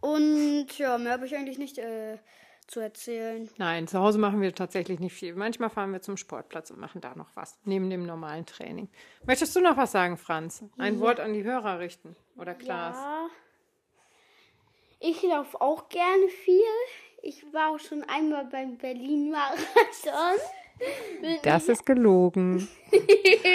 [0.00, 2.18] Und ja, mehr habe ich eigentlich nicht äh,
[2.66, 3.48] zu erzählen.
[3.58, 5.34] Nein, zu Hause machen wir tatsächlich nicht viel.
[5.34, 8.88] Manchmal fahren wir zum Sportplatz und machen da noch was, neben dem normalen Training.
[9.26, 10.64] Möchtest du noch was sagen, Franz?
[10.78, 12.16] Ein Wort an die Hörer richten?
[12.36, 12.96] Oder Klaas?
[12.96, 13.26] Ja.
[15.00, 16.62] Ich laufe auch gerne viel.
[17.22, 20.38] Ich war auch schon einmal beim Berlin-Marathon.
[21.42, 22.68] Das ist gelogen.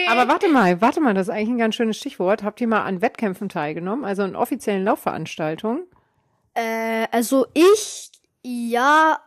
[0.10, 2.44] Aber warte mal, warte mal, das ist eigentlich ein ganz schönes Stichwort.
[2.44, 5.88] Habt ihr mal an Wettkämpfen teilgenommen, also an offiziellen Laufveranstaltungen?
[6.54, 8.12] Äh, also ich,
[8.44, 9.20] ja,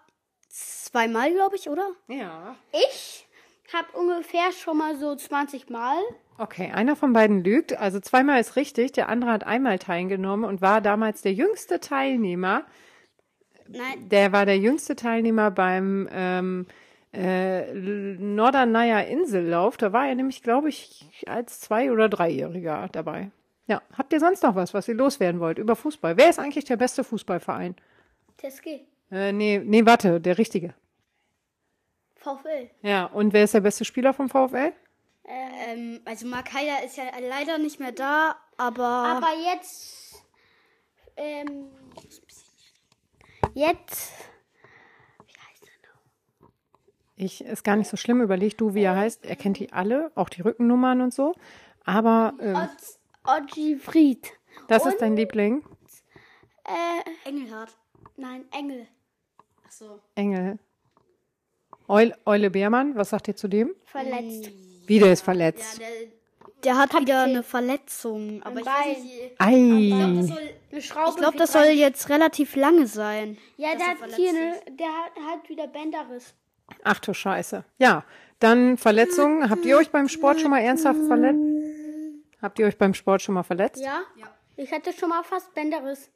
[0.48, 1.88] zweimal, glaube ich, oder?
[2.08, 2.56] Ja.
[2.72, 3.26] Ich
[3.72, 5.98] habe ungefähr schon mal so 20 Mal.
[6.38, 7.76] Okay, einer von beiden lügt.
[7.78, 12.64] Also zweimal ist richtig, der andere hat einmal teilgenommen und war damals der jüngste Teilnehmer.
[13.68, 16.66] Nein, Der war der jüngste Teilnehmer beim ähm,
[17.12, 19.76] äh, Norderneier Insellauf.
[19.76, 23.30] Da war er nämlich, glaube ich, als Zwei- oder Dreijähriger dabei.
[23.68, 26.16] Ja, habt ihr sonst noch was, was ihr loswerden wollt über Fußball?
[26.16, 27.74] Wer ist eigentlich der beste Fußballverein?
[28.38, 30.74] TSG, Äh, nee, nee, warte, der richtige.
[32.16, 32.70] VfL.
[32.82, 34.72] Ja, und wer ist der beste Spieler vom VfL?
[35.24, 38.84] Ähm, also Mark Heider ist ja leider nicht mehr da, aber.
[38.84, 40.22] Aber jetzt,
[41.16, 41.66] ähm,
[43.54, 44.12] jetzt,
[47.16, 49.24] Ich ist gar nicht so schlimm, überleg du, wie er heißt.
[49.24, 51.34] Er kennt die alle, auch die Rückennummern und so.
[51.84, 52.68] Aber ähm,
[53.24, 54.32] Ogi Fried.
[54.68, 55.64] das ist dein Liebling.
[56.64, 57.74] Äh, Engelhardt.
[58.16, 58.86] nein, Engel.
[59.66, 60.00] Ach so.
[60.14, 60.58] Engel.
[61.88, 63.74] Eule, Eule Beermann, was sagt ihr zu dem?
[63.84, 64.50] Verletzt.
[64.86, 65.80] Wie, der ist verletzt.
[65.80, 65.86] Der,
[66.64, 68.42] der hat wieder eine Verletzung.
[68.42, 69.34] Aber ich weiß nicht.
[69.38, 70.16] Ei.
[70.16, 70.38] Das soll,
[70.72, 71.10] Eine Schraube.
[71.10, 73.38] ich glaube, das soll jetzt relativ lange sein.
[73.56, 76.34] Ja, der er hat hier eine, der hat, hat wieder Bänderriss.
[76.84, 77.64] Ach du Scheiße.
[77.78, 78.04] Ja,
[78.38, 79.48] dann Verletzungen.
[79.50, 81.40] Habt ihr euch beim Sport schon mal ernsthaft verletzt?
[82.42, 83.82] Habt ihr euch beim Sport schon mal verletzt?
[83.82, 84.02] Ja?
[84.16, 84.26] Ja.
[84.58, 86.10] Ich hatte schon mal fast Bänderriss.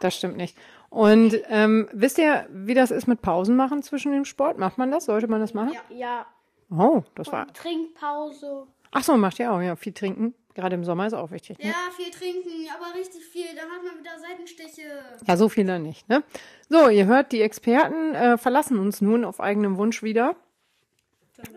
[0.00, 0.56] Das stimmt nicht.
[0.90, 4.58] Und ähm, wisst ihr, wie das ist mit Pausen machen zwischen dem Sport?
[4.58, 5.06] Macht man das?
[5.06, 5.72] Sollte man das machen?
[5.88, 6.26] Ja.
[6.70, 7.46] Oh, das war.
[7.46, 8.66] Und Trinkpause.
[8.90, 9.60] Ach so, macht ihr auch.
[9.60, 10.34] Ja, viel trinken.
[10.54, 11.58] Gerade im Sommer ist auch wichtig.
[11.58, 11.66] Ne?
[11.66, 13.46] Ja, viel trinken, aber richtig viel.
[13.56, 14.82] Dann hat man wieder Seitenstiche.
[15.26, 16.08] Ja, so viel dann nicht.
[16.08, 16.22] Ne?
[16.68, 20.36] So, ihr hört, die Experten äh, verlassen uns nun auf eigenem Wunsch wieder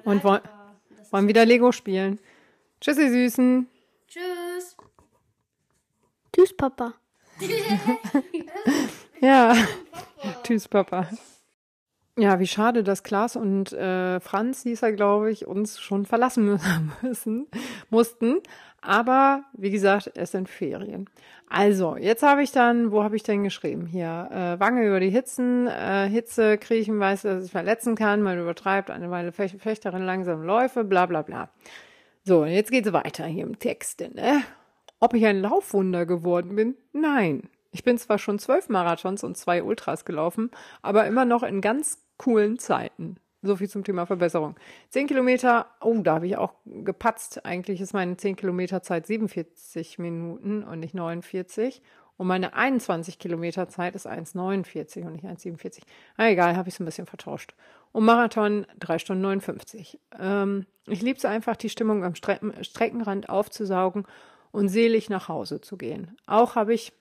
[0.03, 0.41] und wollen,
[1.11, 2.19] wollen wieder Lego spielen.
[2.81, 3.67] Tschüss, ihr Süßen.
[4.07, 4.75] Tschüss.
[6.33, 6.93] Tschüss, Papa.
[9.19, 9.55] Ja.
[10.43, 11.09] Tschüss, Papa.
[12.19, 16.49] Ja, wie schade, dass Klaas und äh, Franz, hieß er, glaube ich, uns schon verlassen
[16.57, 17.47] mü- müssen,
[17.89, 18.39] mussten.
[18.87, 21.09] Aber wie gesagt, es sind Ferien.
[21.49, 23.85] Also, jetzt habe ich dann, wo habe ich denn geschrieben?
[23.85, 28.39] Hier, äh, Wange über die Hitzen, äh, Hitze, kriechen, weiß, dass es verletzen kann, man
[28.39, 31.49] übertreibt, eine Weile Fech Fechterin langsam Läufe, bla bla bla.
[32.23, 33.99] So, jetzt geht's weiter hier im Text.
[33.99, 34.41] Ne?
[35.01, 36.75] Ob ich ein Laufwunder geworden bin?
[36.93, 37.49] Nein.
[37.73, 40.49] Ich bin zwar schon zwölf Marathons und zwei Ultras gelaufen,
[40.81, 43.17] aber immer noch in ganz coolen Zeiten.
[43.47, 44.55] So viel zum Thema Verbesserung.
[44.89, 47.45] Zehn Kilometer, oh, da habe ich auch gepatzt.
[47.45, 51.81] Eigentlich ist meine zehn Kilometer Zeit 47 Minuten und nicht 49.
[52.17, 55.83] Und meine 21 Kilometer Zeit ist 1,49 und nicht 1,47.
[56.17, 57.55] Na egal, habe ich so ein bisschen vertauscht.
[57.93, 59.97] Und Marathon 3 Stunden 59.
[60.19, 64.05] Ähm, ich liebe es einfach, die Stimmung am Strecken Streckenrand aufzusaugen
[64.51, 66.17] und selig nach Hause zu gehen.
[66.25, 66.91] Auch habe ich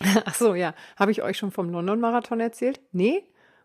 [0.24, 0.74] Ach so, ja.
[0.96, 2.80] Habe ich euch schon vom London-Marathon erzählt?
[2.92, 3.22] Nee?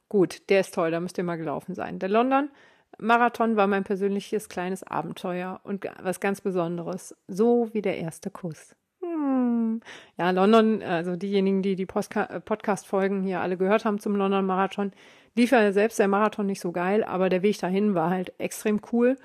[0.10, 2.00] Gut, der ist toll, da müsst ihr mal gelaufen sein.
[2.00, 7.16] Der London-Marathon war mein persönliches kleines Abenteuer und was ganz Besonderes.
[7.28, 8.76] So wie der erste Kuss.
[9.02, 9.82] Hm.
[10.18, 14.92] Ja, London, also diejenigen, die die äh, Podcast-Folgen hier alle gehört haben zum London-Marathon,
[15.36, 18.82] lief ja selbst der Marathon nicht so geil, aber der Weg dahin war halt extrem
[18.92, 19.18] cool.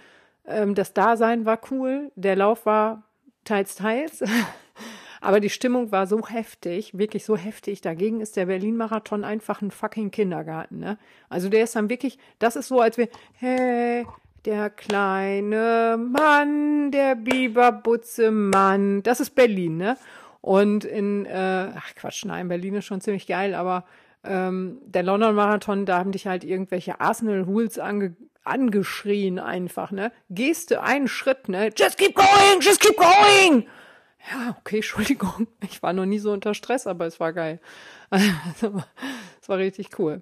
[0.47, 3.03] Ähm, das Dasein war cool, der Lauf war
[3.45, 4.23] teils, teils.
[5.21, 7.81] Aber die Stimmung war so heftig, wirklich so heftig.
[7.83, 10.79] Dagegen ist der Berlin-Marathon einfach ein fucking Kindergarten.
[10.79, 10.99] Ne?
[11.29, 14.07] Also der ist dann wirklich, das ist so, als wir, hey,
[14.45, 19.03] der kleine Mann, der Biberbutze Mann.
[19.03, 19.97] Das ist Berlin, ne?
[20.41, 23.85] Und in, äh, ach Quatsch, nein, Berlin ist schon ziemlich geil, aber
[24.25, 30.13] ähm, der London Marathon, da haben dich halt irgendwelche Arsenal Hools ange angeschrien einfach, ne?
[30.31, 31.71] Gehst du einen Schritt, ne?
[31.77, 33.67] Just keep going, just keep going!
[34.29, 35.47] Ja, okay, Entschuldigung.
[35.63, 37.61] Ich war noch nie so unter Stress, aber es war geil.
[38.11, 38.83] Also,
[39.41, 40.21] es war richtig cool.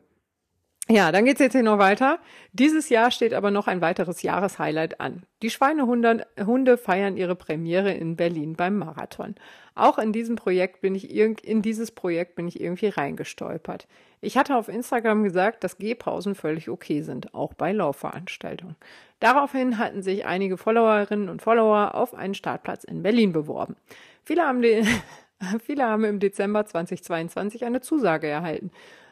[0.90, 2.18] Ja, dann geht's jetzt hier noch weiter.
[2.52, 5.24] Dieses Jahr steht aber noch ein weiteres Jahreshighlight an.
[5.42, 9.34] Die Schweinehunde Hunde feiern ihre Premiere in Berlin beim Marathon.
[9.74, 13.86] Auch in diesem Projekt bin ich in dieses Projekt bin ich irgendwie reingestolpert.
[14.22, 18.76] Ich hatte auf Instagram gesagt, dass Gehpausen völlig okay sind, auch bei Laufveranstaltungen.
[19.20, 23.76] Daraufhin hatten sich einige Followerinnen und Follower auf einen Startplatz in Berlin beworben.
[24.24, 24.62] Viele haben,
[25.64, 28.70] viele haben im Dezember 2022 eine Zusage erhalten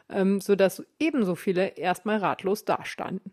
[0.09, 3.31] ähm, sodass ebenso viele erstmal ratlos dastanden.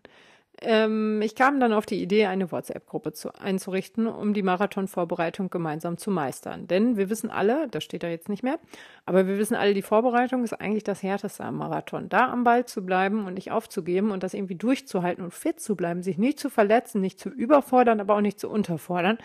[0.61, 6.11] Ähm, ich kam dann auf die Idee, eine WhatsApp-Gruppe einzurichten, um die Marathonvorbereitung gemeinsam zu
[6.11, 6.67] meistern.
[6.67, 8.59] Denn wir wissen alle, das steht da jetzt nicht mehr,
[9.05, 12.09] aber wir wissen alle, die Vorbereitung ist eigentlich das Härteste am Marathon.
[12.09, 15.75] Da am Ball zu bleiben und nicht aufzugeben und das irgendwie durchzuhalten und fit zu
[15.75, 19.17] bleiben, sich nicht zu verletzen, nicht zu überfordern, aber auch nicht zu unterfordern,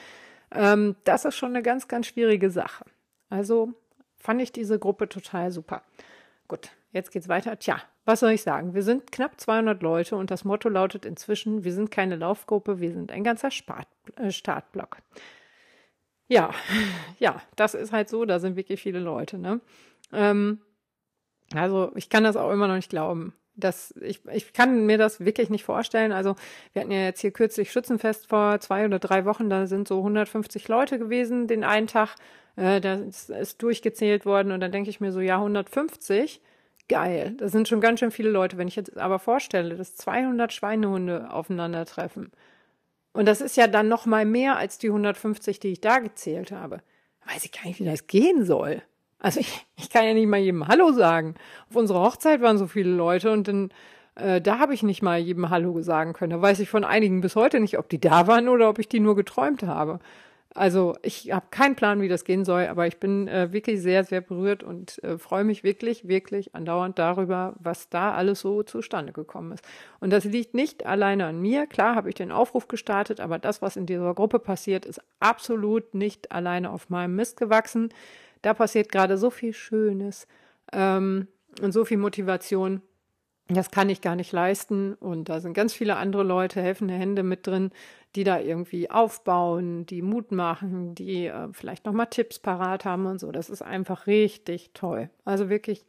[0.53, 2.85] ähm, das ist schon eine ganz, ganz schwierige Sache.
[3.29, 3.73] Also
[4.17, 5.83] fand ich diese Gruppe total super.
[6.49, 7.59] Gut, Jetzt geht's weiter.
[7.59, 7.81] Tja,
[8.11, 8.75] was soll ich sagen?
[8.75, 12.91] Wir sind knapp 200 Leute und das Motto lautet inzwischen, wir sind keine Laufgruppe, wir
[12.91, 14.97] sind ein ganzer Spart äh, Startblock.
[16.27, 16.51] Ja,
[17.21, 19.61] ja, das ist halt so, da sind wirklich viele Leute, ne?
[20.13, 20.61] Ähm,
[21.55, 23.33] also ich kann das auch immer noch nicht glauben.
[23.55, 26.11] Das, ich, ich kann mir das wirklich nicht vorstellen.
[26.11, 26.35] Also
[26.73, 29.99] wir hatten ja jetzt hier kürzlich Schützenfest vor zwei oder drei Wochen, da sind so
[29.99, 32.17] 150 Leute gewesen den einen Tag.
[32.57, 36.41] Äh, das ist durchgezählt worden und dann denke ich mir so, ja, 150
[36.91, 37.35] geil.
[37.39, 38.59] Das sind schon ganz schön viele Leute.
[38.59, 42.31] Wenn ich jetzt aber vorstelle, dass 200 Schweinehunde aufeinandertreffen,
[43.13, 46.53] und das ist ja dann noch mal mehr als die 150, die ich da gezählt
[46.53, 46.81] habe,
[47.27, 48.83] weiß ich gar nicht, wie das gehen soll.
[49.19, 51.35] Also ich, ich kann ja nicht mal jedem Hallo sagen.
[51.69, 53.71] Auf unserer Hochzeit waren so viele Leute und dann
[54.17, 56.31] äh, da habe ich nicht mal jedem Hallo sagen können.
[56.31, 58.89] Da weiß ich von einigen bis heute nicht, ob die da waren oder ob ich
[58.89, 60.01] die nur geträumt habe.
[60.53, 64.03] Also ich habe keinen Plan, wie das gehen soll, aber ich bin äh, wirklich sehr,
[64.03, 69.13] sehr berührt und äh, freue mich wirklich, wirklich andauernd darüber, was da alles so zustande
[69.13, 69.65] gekommen ist.
[70.01, 71.69] Und das liegt nicht alleine an mir.
[71.69, 75.95] Klar habe ich den Aufruf gestartet, aber das, was in dieser Gruppe passiert, ist absolut
[75.95, 77.91] nicht alleine auf meinem Mist gewachsen.
[78.43, 80.27] Da passiert gerade so viel Schönes
[80.73, 81.29] ähm,
[81.63, 82.83] und so viel Motivation.
[83.47, 84.95] Das kann ich gar nicht leisten.
[84.95, 87.71] Und da sind ganz viele andere Leute, helfende Hände mit drin,
[88.17, 93.21] die da irgendwie aufbauen, die Mut machen, die äh, vielleicht nochmal Tipps parat haben und
[93.21, 93.31] so.
[93.31, 95.11] Das ist einfach richtig toll.
[95.25, 95.85] Also wirklich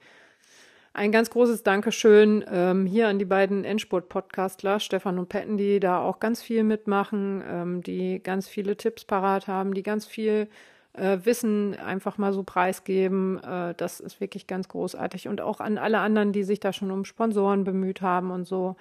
[0.93, 5.99] ein ganz großes Dankeschön ähm, hier an die beiden Endspurt-Podcastler, Stefan und Petten, die da
[5.99, 10.49] auch ganz viel mitmachen, ähm, die ganz viele Tipps parat haben, die ganz viel
[10.93, 13.41] äh, Wissen einfach mal so preisgeben.
[13.41, 15.27] Äh, das ist wirklich ganz großartig.
[15.27, 18.75] Und auch an alle anderen, die sich da schon um Sponsoren bemüht haben und so.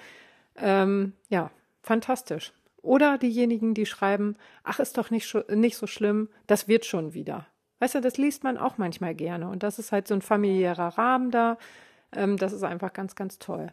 [0.56, 1.50] Ähm, ja,
[1.82, 2.52] fantastisch.
[2.82, 7.46] Oder diejenigen, die schreiben, ach, ist doch nicht, nicht so schlimm, das wird schon wieder.
[7.80, 9.48] Weißt du, das liest man auch manchmal gerne.
[9.48, 11.58] Und das ist halt so ein familiärer Rahmen da.
[12.14, 13.72] Ähm, das ist einfach ganz, ganz toll.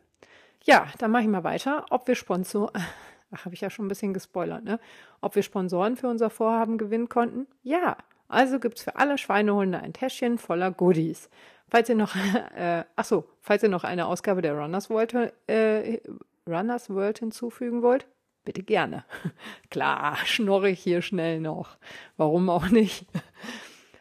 [0.63, 1.85] Ja, dann mache ich mal weiter.
[1.89, 2.71] Ob wir Sponsor,
[3.31, 4.79] ach, habe ich ja schon ein bisschen gespoilert, ne?
[5.21, 7.47] Ob wir Sponsoren für unser Vorhaben gewinnen konnten?
[7.63, 7.97] Ja.
[8.29, 11.29] Also gibt's für alle Schweinehunde ein Täschchen voller Goodies.
[11.69, 12.15] Falls ihr noch,
[12.55, 15.13] äh, ach so, falls ihr noch eine Ausgabe der Runners World,
[15.47, 15.99] äh,
[16.45, 18.05] Runners World hinzufügen wollt,
[18.47, 19.03] Bitte gerne.
[19.69, 21.77] Klar, schnorre ich hier schnell noch.
[22.15, 23.05] Warum auch nicht?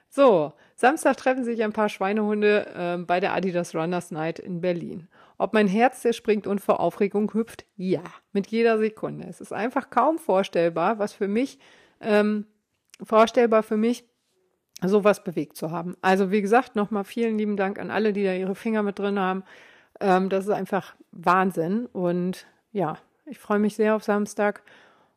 [0.09, 5.09] So, Samstag treffen sich ein paar Schweinehunde äh, bei der Adidas Runners Night in Berlin.
[5.37, 7.67] Ob mein Herz zerspringt und vor Aufregung hüpft?
[7.75, 9.27] Ja, mit jeder Sekunde.
[9.29, 11.59] Es ist einfach kaum vorstellbar, was für mich,
[12.01, 12.47] ähm,
[13.03, 14.05] vorstellbar für mich,
[14.81, 15.97] sowas bewegt zu haben.
[16.03, 19.19] Also wie gesagt, nochmal vielen lieben Dank an alle, die da ihre Finger mit drin
[19.19, 19.43] haben.
[19.99, 24.63] Ähm, das ist einfach Wahnsinn und ja, ich freue mich sehr auf Samstag.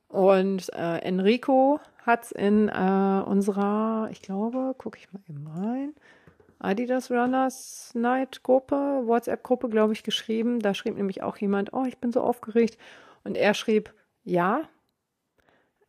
[0.07, 5.93] Und äh, Enrico hat es in äh, unserer, ich glaube, gucke ich mal eben rein,
[6.59, 10.59] Adidas Runners Night Gruppe, WhatsApp-Gruppe, glaube ich, geschrieben.
[10.59, 12.77] Da schrieb nämlich auch jemand, oh, ich bin so aufgeregt.
[13.23, 13.93] Und er schrieb,
[14.23, 14.63] ja.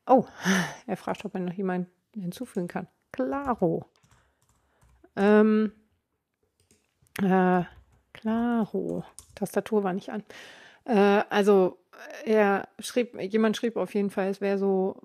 [0.06, 0.26] Oh,
[0.86, 2.86] er fragt, ob er noch jemanden hinzufügen kann.
[3.10, 3.86] Claro.
[5.16, 5.72] Ähm,
[7.20, 7.62] äh,
[8.12, 9.04] klaro.
[9.34, 10.22] Tastatur war nicht an.
[10.84, 11.79] Äh, also
[12.24, 15.00] er schrieb, jemand schrieb auf jeden Fall, es wäre so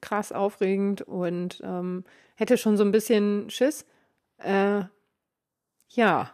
[0.00, 2.04] krass aufregend und ähm,
[2.36, 3.86] hätte schon so ein bisschen Schiss.
[4.38, 4.82] Äh,
[5.90, 6.32] ja.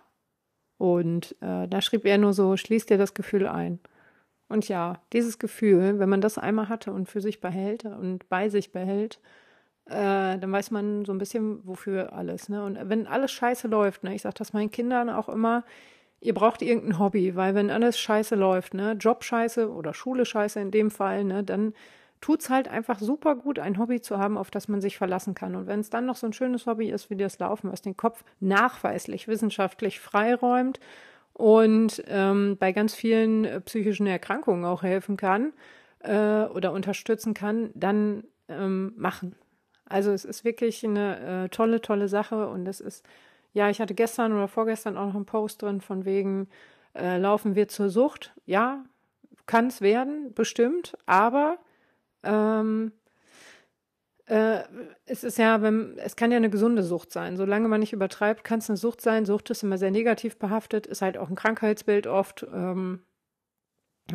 [0.79, 3.81] Und äh, da schrieb er nur so, schließ dir das Gefühl ein.
[4.49, 8.49] Und ja, dieses Gefühl, wenn man das einmal hatte und für sich behält und bei
[8.49, 9.20] sich behält,
[9.87, 12.49] äh, dann weiß man so ein bisschen, wofür alles.
[12.49, 12.64] Ne?
[12.64, 15.64] Und wenn alles scheiße läuft, ne, ich sage das meinen Kindern auch immer,
[16.21, 20.61] ihr braucht irgendein Hobby, weil wenn alles scheiße läuft, ne, Job scheiße oder Schule scheiße
[20.61, 21.75] in dem Fall, ne, dann
[22.21, 25.55] tut's halt einfach super gut, ein Hobby zu haben, auf das man sich verlassen kann.
[25.55, 27.97] Und wenn es dann noch so ein schönes Hobby ist wie das Laufen, was den
[27.97, 30.81] Kopf nachweislich wissenschaftlich freiräumt
[31.33, 35.55] und ähm, bei ganz vielen äh, psychischen Erkrankungen auch helfen kann
[36.01, 39.35] äh, oder unterstützen kann, dann ähm, machen.
[39.87, 43.05] Also es ist wirklich eine äh, tolle, tolle Sache und es ist
[43.53, 46.49] ja, ich hatte gestern oder vorgestern auch noch einen Post drin von wegen,
[46.95, 48.33] äh, laufen wir zur Sucht?
[48.47, 48.85] Ja,
[49.47, 51.59] kann es werden, bestimmt, aber
[52.23, 52.93] ähm,
[54.27, 54.63] äh,
[55.07, 57.37] es ist ja, wenn, es kann ja eine gesunde Sucht sein.
[57.37, 59.25] Solange man nicht übertreibt, kann es eine Sucht sein.
[59.27, 62.47] Sucht ist immer sehr negativ behaftet, ist halt auch ein Krankheitsbild oft.
[62.53, 63.03] Ähm,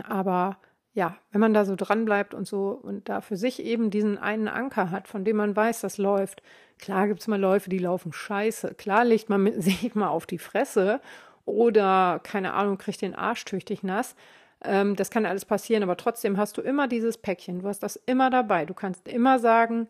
[0.08, 0.58] aber
[0.96, 4.18] ja, wenn man da so dran bleibt und so und da für sich eben diesen
[4.18, 6.42] einen Anker hat, von dem man weiß, das läuft.
[6.80, 8.76] Klar gibt's mal Läufe, die laufen scheiße.
[8.76, 11.02] Klar legt man mit sich mal auf die Fresse
[11.44, 14.16] oder, keine Ahnung, kriegt den Arsch tüchtig nass.
[14.64, 17.60] Ähm, das kann alles passieren, aber trotzdem hast du immer dieses Päckchen.
[17.60, 18.66] Du hast das immer dabei.
[18.66, 19.90] Du kannst immer sagen,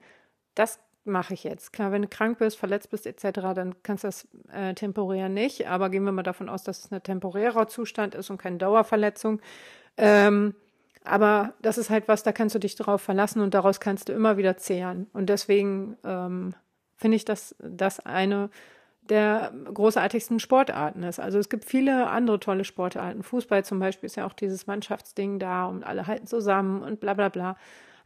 [0.55, 1.71] das mache ich jetzt.
[1.71, 5.67] Klar, wenn du krank bist, verletzt bist etc., dann kannst du das äh, temporär nicht.
[5.67, 9.39] Aber gehen wir mal davon aus, dass es ein temporärer Zustand ist und keine Dauerverletzung.
[9.97, 10.55] Ähm,
[11.05, 14.13] aber das ist halt was, da kannst du dich drauf verlassen und daraus kannst du
[14.13, 15.07] immer wieder zehren.
[15.13, 16.53] Und deswegen ähm,
[16.95, 18.49] finde ich, dass das eine
[19.09, 21.19] der großartigsten Sportarten ist.
[21.19, 23.23] Also es gibt viele andere tolle Sportarten.
[23.23, 27.13] Fußball zum Beispiel ist ja auch dieses Mannschaftsding da und alle halten zusammen und bla
[27.13, 27.55] bla bla.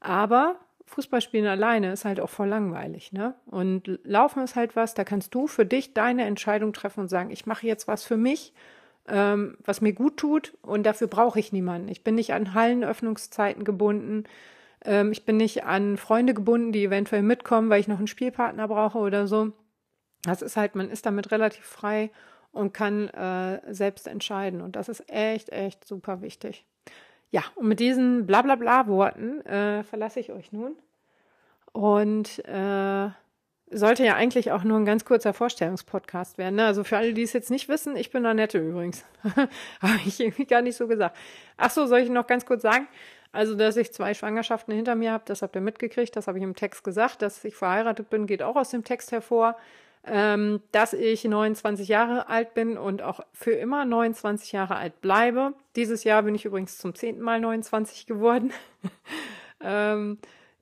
[0.01, 3.35] Aber Fußballspielen alleine ist halt auch voll langweilig, ne?
[3.45, 7.29] Und Laufen ist halt was, da kannst du für dich deine Entscheidung treffen und sagen,
[7.29, 8.53] ich mache jetzt was für mich
[9.09, 11.89] ähm, was mir gut tut und dafür brauche ich niemanden.
[11.89, 14.23] Ich bin nicht an Hallenöffnungszeiten gebunden.
[14.85, 18.67] Ähm, ich bin nicht an Freunde gebunden, die eventuell mitkommen, weil ich noch einen Spielpartner
[18.67, 19.51] brauche oder so.
[20.23, 22.11] Das ist halt, man ist damit relativ frei
[22.51, 24.61] und kann äh, selbst entscheiden.
[24.61, 26.65] Und das ist echt, echt super wichtig.
[27.31, 30.75] Ja, und mit diesen Blablabla-Worten äh, verlasse ich euch nun.
[31.71, 33.09] Und äh,
[33.71, 36.55] sollte ja eigentlich auch nur ein ganz kurzer Vorstellungspodcast werden.
[36.55, 36.65] Ne?
[36.65, 39.05] Also für alle, die es jetzt nicht wissen, ich bin Annette übrigens.
[39.81, 41.15] Habe ich irgendwie gar nicht so gesagt.
[41.57, 42.87] Ach so, soll ich noch ganz kurz sagen?
[43.31, 46.43] Also, dass ich zwei Schwangerschaften hinter mir habe, das habt ihr mitgekriegt, das habe ich
[46.43, 47.21] im Text gesagt.
[47.21, 49.55] Dass ich verheiratet bin, geht auch aus dem Text hervor.
[50.05, 55.53] Ähm, dass ich 29 Jahre alt bin und auch für immer 29 Jahre alt bleibe.
[55.75, 58.53] Dieses Jahr bin ich übrigens zum zehnten Mal 29 geworden.
[59.61, 60.17] ähm,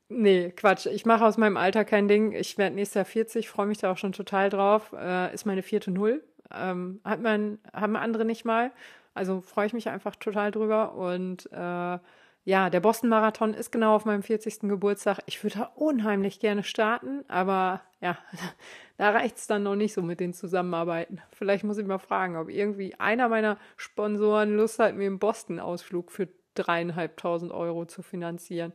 [0.10, 0.86] Nee, Quatsch.
[0.86, 2.32] Ich mache aus meinem Alter kein Ding.
[2.32, 4.94] Ich werde nächstes Jahr 40, freue mich da auch schon total drauf.
[4.98, 6.24] Äh, ist meine vierte Null.
[6.54, 8.72] Ähm, hat man, haben andere nicht mal.
[9.14, 10.94] Also freue ich mich einfach total drüber.
[10.96, 12.00] Und äh,
[12.46, 14.62] ja, der Boston-Marathon ist genau auf meinem 40.
[14.70, 15.20] Geburtstag.
[15.26, 18.18] Ich würde da unheimlich gerne starten, aber ja,
[18.98, 21.20] da reicht es dann noch nicht so mit den Zusammenarbeiten.
[21.34, 26.14] Vielleicht muss ich mal fragen, ob irgendwie einer meiner Sponsoren Lust hat, mir einen Boston-Ausflug
[26.14, 28.72] für dreieinhalbtausend Euro zu finanzieren.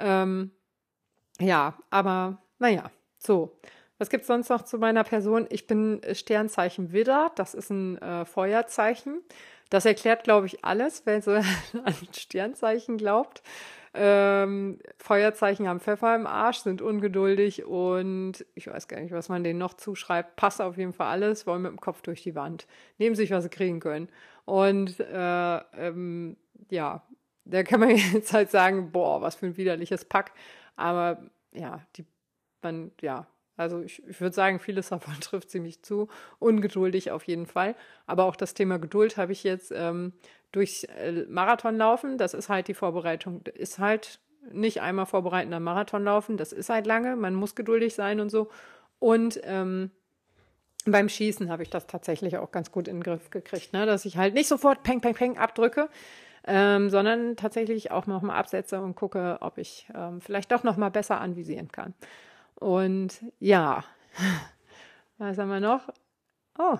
[0.00, 0.50] Ähm,
[1.40, 3.58] ja, aber naja, so.
[3.98, 5.46] Was gibt's sonst noch zu meiner Person?
[5.48, 9.22] Ich bin Sternzeichen Widder, das ist ein äh, Feuerzeichen.
[9.70, 11.30] Das erklärt, glaube ich, alles, wer so
[11.84, 13.42] an Sternzeichen glaubt.
[13.98, 19.42] Ähm, Feuerzeichen haben Pfeffer im Arsch, sind ungeduldig und ich weiß gar nicht, was man
[19.42, 20.36] denen noch zuschreibt.
[20.36, 22.66] Passt auf jeden Fall alles, wollen mit dem Kopf durch die Wand.
[22.98, 24.10] Nehmen sich, was sie kriegen können.
[24.44, 26.36] Und äh, ähm,
[26.68, 27.02] ja,
[27.46, 30.32] da kann man jetzt halt sagen, boah, was für ein widerliches Pack.
[30.76, 32.04] Aber ja, die,
[32.62, 36.08] man, ja, also ich, ich würde sagen, vieles davon trifft ziemlich zu.
[36.38, 37.74] Ungeduldig auf jeden Fall.
[38.06, 40.12] Aber auch das Thema Geduld habe ich jetzt ähm,
[40.52, 42.18] durchs äh, Marathonlaufen.
[42.18, 43.42] Das ist halt die Vorbereitung.
[43.54, 44.20] Ist halt
[44.52, 46.36] nicht einmal vorbereiten am Marathonlaufen.
[46.36, 47.16] Das ist halt lange.
[47.16, 48.48] Man muss geduldig sein und so.
[48.98, 49.90] Und ähm,
[50.86, 53.86] beim Schießen habe ich das tatsächlich auch ganz gut in den Griff gekriegt, ne?
[53.86, 55.88] dass ich halt nicht sofort peng, peng, peng abdrücke,
[56.46, 60.76] ähm, sondern tatsächlich auch noch mal absetze und gucke, ob ich ähm, vielleicht doch noch
[60.76, 61.94] mal besser anvisieren kann.
[62.54, 63.84] Und ja,
[65.18, 65.88] was haben wir noch?
[66.58, 66.78] Oh,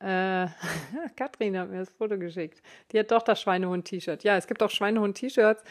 [0.00, 0.46] äh,
[1.16, 2.62] Katrin hat mir das Foto geschickt.
[2.90, 4.24] Die hat doch das Schweinehund-T-Shirt.
[4.24, 5.62] Ja, es gibt auch Schweinehund-T-Shirts.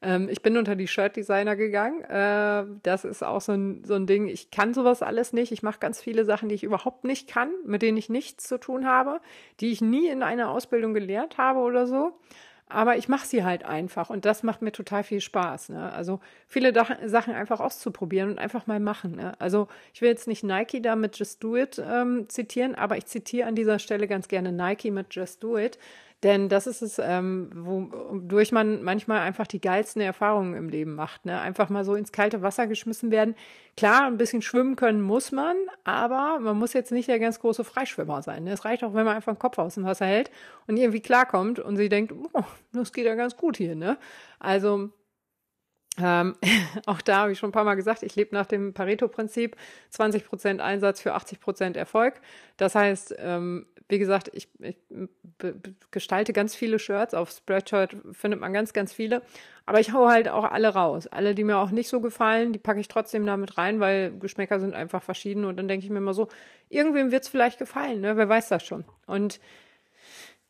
[0.00, 2.02] Ähm, ich bin unter die Shirt-Designer gegangen.
[2.02, 4.28] Äh, das ist auch so ein, so ein Ding.
[4.28, 5.52] Ich kann sowas alles nicht.
[5.52, 8.58] Ich mache ganz viele Sachen, die ich überhaupt nicht kann, mit denen ich nichts zu
[8.58, 9.20] tun habe,
[9.60, 12.14] die ich nie in einer Ausbildung gelehrt habe oder so
[12.68, 15.70] aber ich mache sie halt einfach und das macht mir total viel Spaß.
[15.70, 15.92] Ne?
[15.92, 19.16] Also viele Sachen einfach auszuprobieren und einfach mal machen.
[19.16, 19.32] Ne?
[19.40, 23.06] Also ich will jetzt nicht Nike da mit Just Do It ähm, zitieren, aber ich
[23.06, 25.78] zitiere an dieser Stelle ganz gerne Nike mit Just Do It,
[26.24, 31.24] denn das ist es, ähm, wodurch man manchmal einfach die geilsten Erfahrungen im Leben macht.
[31.24, 31.40] Ne?
[31.40, 33.36] Einfach mal so ins kalte Wasser geschmissen werden.
[33.76, 37.62] Klar, ein bisschen schwimmen können muss man, aber man muss jetzt nicht der ganz große
[37.62, 38.44] Freischwimmer sein.
[38.44, 38.52] Ne?
[38.52, 40.32] Es reicht auch, wenn man einfach den Kopf aus dem Wasser hält
[40.66, 42.42] und irgendwie klarkommt und sie denkt, oh,
[42.72, 43.76] das geht ja ganz gut hier.
[43.76, 43.96] Ne?
[44.40, 44.90] Also
[46.02, 46.36] ähm,
[46.86, 49.56] auch da habe ich schon ein paar Mal gesagt, ich lebe nach dem Pareto-Prinzip,
[49.92, 52.14] 20% Einsatz für 80% Erfolg.
[52.56, 54.76] Das heißt, ähm, wie gesagt, ich, ich
[55.90, 57.14] gestalte ganz viele Shirts.
[57.14, 59.22] Auf Spreadshirt findet man ganz, ganz viele.
[59.64, 61.06] Aber ich hau halt auch alle raus.
[61.06, 64.60] Alle, die mir auch nicht so gefallen, die packe ich trotzdem damit rein, weil Geschmäcker
[64.60, 65.46] sind einfach verschieden.
[65.46, 66.28] Und dann denke ich mir immer so,
[66.68, 68.16] irgendwem wird es vielleicht gefallen, ne?
[68.16, 68.84] Wer weiß das schon.
[69.06, 69.40] Und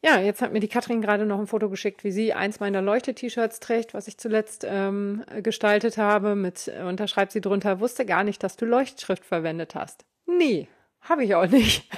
[0.03, 2.81] ja, jetzt hat mir die Katrin gerade noch ein Foto geschickt, wie sie eins meiner
[2.81, 6.37] Leuchte-T-Shirts trägt, was ich zuletzt ähm, gestaltet habe.
[6.37, 10.05] Mit, und da schreibt sie drunter, wusste gar nicht, dass du Leuchtschrift verwendet hast.
[10.27, 10.69] Nee,
[11.01, 11.91] habe ich auch nicht.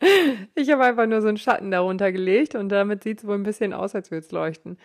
[0.56, 3.44] ich habe einfach nur so einen Schatten darunter gelegt und damit sieht es wohl ein
[3.44, 4.76] bisschen aus, als würde es leuchten.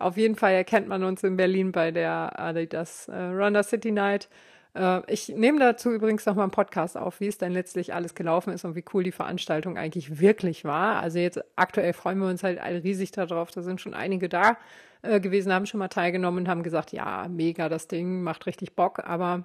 [0.00, 4.28] Auf jeden Fall erkennt man uns in Berlin bei der Adidas äh, Runner City Night.
[4.74, 8.52] Äh, ich nehme dazu übrigens nochmal einen Podcast auf, wie es denn letztlich alles gelaufen
[8.52, 11.00] ist und wie cool die Veranstaltung eigentlich wirklich war.
[11.00, 13.50] Also jetzt aktuell freuen wir uns halt alle riesig darauf.
[13.50, 14.56] Da sind schon einige da
[15.02, 18.76] äh, gewesen, haben schon mal teilgenommen und haben gesagt, ja, mega, das Ding macht richtig
[18.76, 19.00] Bock.
[19.04, 19.44] Aber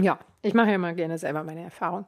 [0.00, 2.06] ja, ich mache ja mal gerne selber meine Erfahrung.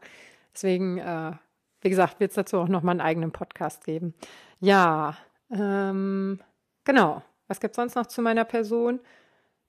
[0.54, 1.32] Deswegen, äh,
[1.80, 4.14] wie gesagt, wird es dazu auch nochmal einen eigenen Podcast geben.
[4.60, 5.16] Ja,
[5.50, 6.40] ähm,
[6.84, 7.22] genau.
[7.46, 9.00] Was gibt es sonst noch zu meiner Person?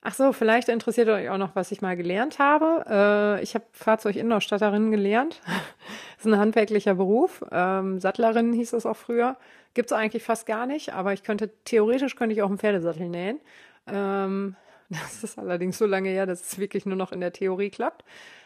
[0.01, 2.85] Ach so, vielleicht interessiert euch auch noch, was ich mal gelernt habe.
[2.89, 5.41] Äh, ich habe Fahrzeuginnenausstatterin gelernt.
[5.45, 7.43] das ist ein handwerklicher Beruf.
[7.51, 9.35] Ähm, Sattlerin hieß es auch früher.
[9.73, 13.09] Gibt es eigentlich fast gar nicht, aber ich könnte, theoretisch könnte ich auch einen Pferdesattel
[13.09, 13.39] nähen.
[13.87, 14.55] Ähm,
[14.89, 18.05] das ist allerdings so lange her, dass es wirklich nur noch in der Theorie klappt.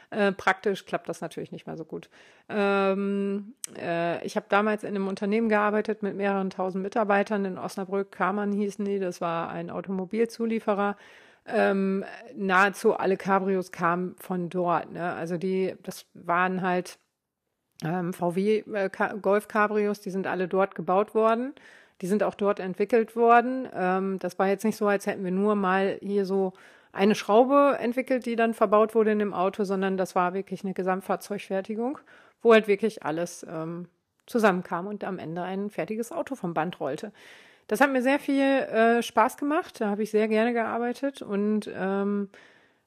[0.09, 2.09] Äh, praktisch klappt das natürlich nicht mehr so gut.
[2.49, 8.11] Ähm, äh, ich habe damals in einem Unternehmen gearbeitet mit mehreren tausend Mitarbeitern in Osnabrück.
[8.11, 10.97] Kamann hießen die, das war ein Automobilzulieferer
[11.45, 14.91] ähm, nahezu alle Cabrios kamen von dort.
[14.91, 15.13] Ne?
[15.13, 16.99] Also die, das waren halt
[17.83, 18.89] ähm, VW äh,
[19.21, 21.53] Golf Cabrios, die sind alle dort gebaut worden.
[22.01, 23.67] Die sind auch dort entwickelt worden.
[23.73, 26.53] Ähm, das war jetzt nicht so, als hätten wir nur mal hier so
[26.91, 30.73] eine Schraube entwickelt, die dann verbaut wurde in dem Auto, sondern das war wirklich eine
[30.73, 31.97] Gesamtfahrzeugfertigung,
[32.41, 33.87] wo halt wirklich alles ähm,
[34.25, 37.11] zusammenkam und am Ende ein fertiges Auto vom Band rollte.
[37.67, 39.81] Das hat mir sehr viel äh, Spaß gemacht.
[39.81, 42.29] Da habe ich sehr gerne gearbeitet und ähm,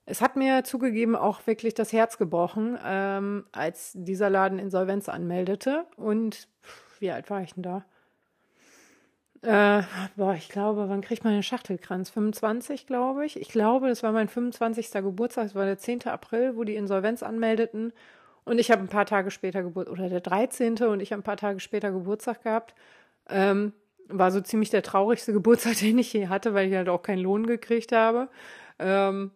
[0.06, 5.84] es hat mir zugegeben auch wirklich das Herz gebrochen, ähm, als dieser Laden Insolvenz anmeldete.
[5.96, 6.48] Und
[7.00, 7.84] wie alt war ich denn da?
[9.42, 9.82] Äh,
[10.16, 12.10] boah, ich glaube, wann kriegt man den Schachtelkranz?
[12.10, 13.38] 25, glaube ich.
[13.40, 14.92] Ich glaube, das war mein 25.
[14.92, 15.44] Geburtstag.
[15.44, 16.06] Das war der 10.
[16.06, 17.92] April, wo die Insolvenz anmeldeten.
[18.44, 20.76] Und ich habe ein paar Tage später Geburtstag, oder der 13.
[20.84, 22.74] und ich habe ein paar Tage später Geburtstag gehabt.
[23.28, 23.72] Ähm,
[24.08, 27.20] war so ziemlich der traurigste Geburtstag, den ich je hatte, weil ich halt auch keinen
[27.22, 28.28] Lohn gekriegt habe.
[28.78, 29.32] Ähm,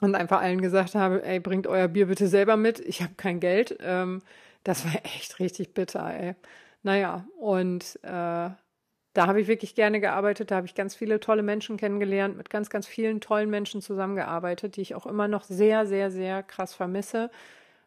[0.00, 3.40] und einfach allen gesagt habe, ey, bringt euer Bier bitte selber mit, ich habe kein
[3.40, 3.76] Geld.
[3.80, 4.22] Ähm,
[4.64, 6.34] das war echt richtig bitter, ey.
[6.82, 8.50] Naja, und äh,
[9.12, 12.48] da habe ich wirklich gerne gearbeitet, da habe ich ganz viele tolle Menschen kennengelernt, mit
[12.48, 16.74] ganz, ganz vielen tollen Menschen zusammengearbeitet, die ich auch immer noch sehr, sehr, sehr krass
[16.74, 17.30] vermisse.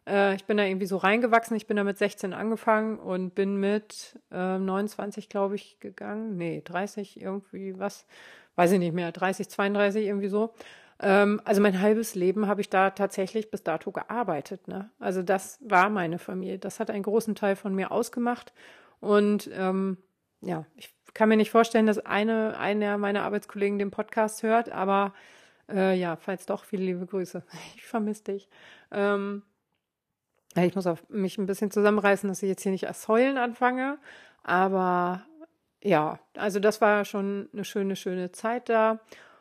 [0.06, 1.56] Äh, ich bin da irgendwie so reingewachsen.
[1.56, 6.36] Ich bin da mit 16 angefangen und bin mit äh, 29, glaube ich, gegangen.
[6.36, 8.06] Nee, 30 irgendwie was.
[8.56, 9.12] Weiß ich nicht mehr.
[9.12, 10.54] 30, 32 irgendwie so.
[11.00, 14.68] Ähm, also mein halbes Leben habe ich da tatsächlich bis dato gearbeitet.
[14.68, 14.90] Ne?
[14.98, 16.58] Also das war meine Familie.
[16.58, 18.52] Das hat einen großen Teil von mir ausgemacht.
[19.00, 19.98] Und ähm,
[20.40, 25.14] ja, ich kann mir nicht vorstellen, dass eine, einer meiner Arbeitskollegen den Podcast hört, aber
[25.68, 27.42] äh, ja, falls doch, viele liebe Grüße.
[27.76, 28.48] Ich vermisse dich.
[28.90, 29.42] Ähm,
[30.62, 33.98] ich muss mich ein bisschen zusammenreißen, dass ich jetzt hier nicht als Heulen anfange.
[34.42, 35.22] Aber
[35.82, 39.00] ja, also das war schon eine schöne, schöne Zeit da.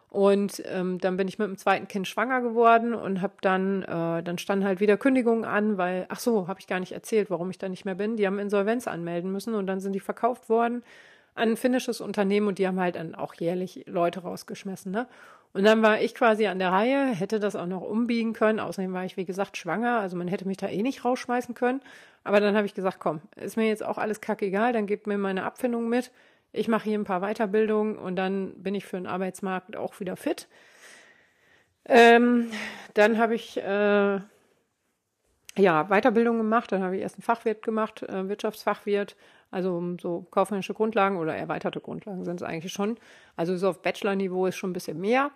[0.10, 4.22] Und ähm, dann bin ich mit dem zweiten Kind schwanger geworden und habe dann, äh,
[4.22, 7.50] dann standen halt wieder Kündigungen an, weil, ach so, habe ich gar nicht erzählt, warum
[7.50, 8.16] ich da nicht mehr bin.
[8.16, 10.84] Die haben Insolvenz anmelden müssen und dann sind die verkauft worden
[11.36, 14.92] an ein finnisches Unternehmen und die haben halt dann auch jährlich Leute rausgeschmissen.
[14.92, 15.08] Ne?
[15.54, 18.60] Und dann war ich quasi an der Reihe, hätte das auch noch umbiegen können.
[18.60, 21.82] Außerdem war ich, wie gesagt, schwanger, also man hätte mich da eh nicht rausschmeißen können.
[22.24, 25.18] Aber dann habe ich gesagt, komm, ist mir jetzt auch alles kackegal, dann gebt mir
[25.18, 26.12] meine Abfindung mit.
[26.56, 30.16] ich mache hier ein paar Weiterbildungen und dann bin ich für den Arbeitsmarkt auch wieder
[30.16, 30.48] fit.
[31.86, 32.50] Ähm,
[32.94, 34.20] dann habe ich äh,
[35.58, 39.16] ja Weiterbildung gemacht, dann habe ich erst einen Fachwirt gemacht, äh, Wirtschaftsfachwirt,
[39.54, 42.98] also so kaufmännische Grundlagen oder erweiterte Grundlagen sind es eigentlich schon.
[43.36, 45.32] Also so auf Bachelor-Niveau ist schon ein bisschen mehr.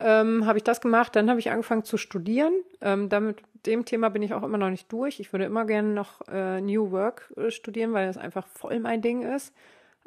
[0.00, 2.52] Ähm, habe ich das gemacht, dann habe ich angefangen zu studieren.
[2.80, 5.20] Ähm, damit dem Thema bin ich auch immer noch nicht durch.
[5.20, 9.02] Ich würde immer gerne noch äh, New Work äh, studieren, weil das einfach voll mein
[9.02, 9.54] Ding ist.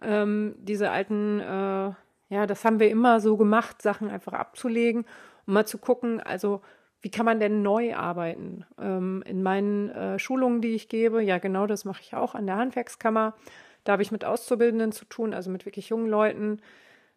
[0.02, 1.92] Ähm, diese alten, äh,
[2.30, 5.06] ja, das haben wir immer so gemacht, Sachen einfach abzulegen
[5.48, 6.62] um mal zu gucken, also
[7.02, 8.66] wie kann man denn neu arbeiten?
[8.80, 12.48] Ähm, in meinen äh, Schulungen, die ich gebe, ja genau das mache ich auch an
[12.48, 13.36] der Handwerkskammer.
[13.84, 16.60] Da habe ich mit Auszubildenden zu tun, also mit wirklich jungen Leuten.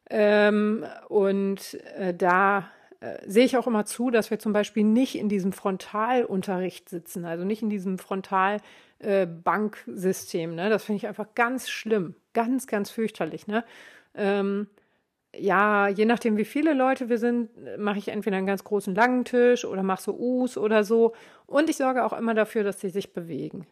[0.08, 2.70] Ähm, und äh, da
[3.00, 7.24] äh, sehe ich auch immer zu, dass wir zum Beispiel nicht in diesem Frontalunterricht sitzen,
[7.24, 10.52] also nicht in diesem Frontalbanksystem.
[10.52, 10.68] Äh, ne?
[10.68, 13.46] Das finde ich einfach ganz schlimm, ganz, ganz fürchterlich.
[13.46, 13.64] Ne?
[14.14, 14.66] Ähm,
[15.36, 19.24] ja, je nachdem, wie viele Leute wir sind, mache ich entweder einen ganz großen langen
[19.24, 21.14] Tisch oder mache so Us oder so.
[21.46, 23.66] Und ich sorge auch immer dafür, dass sie sich bewegen.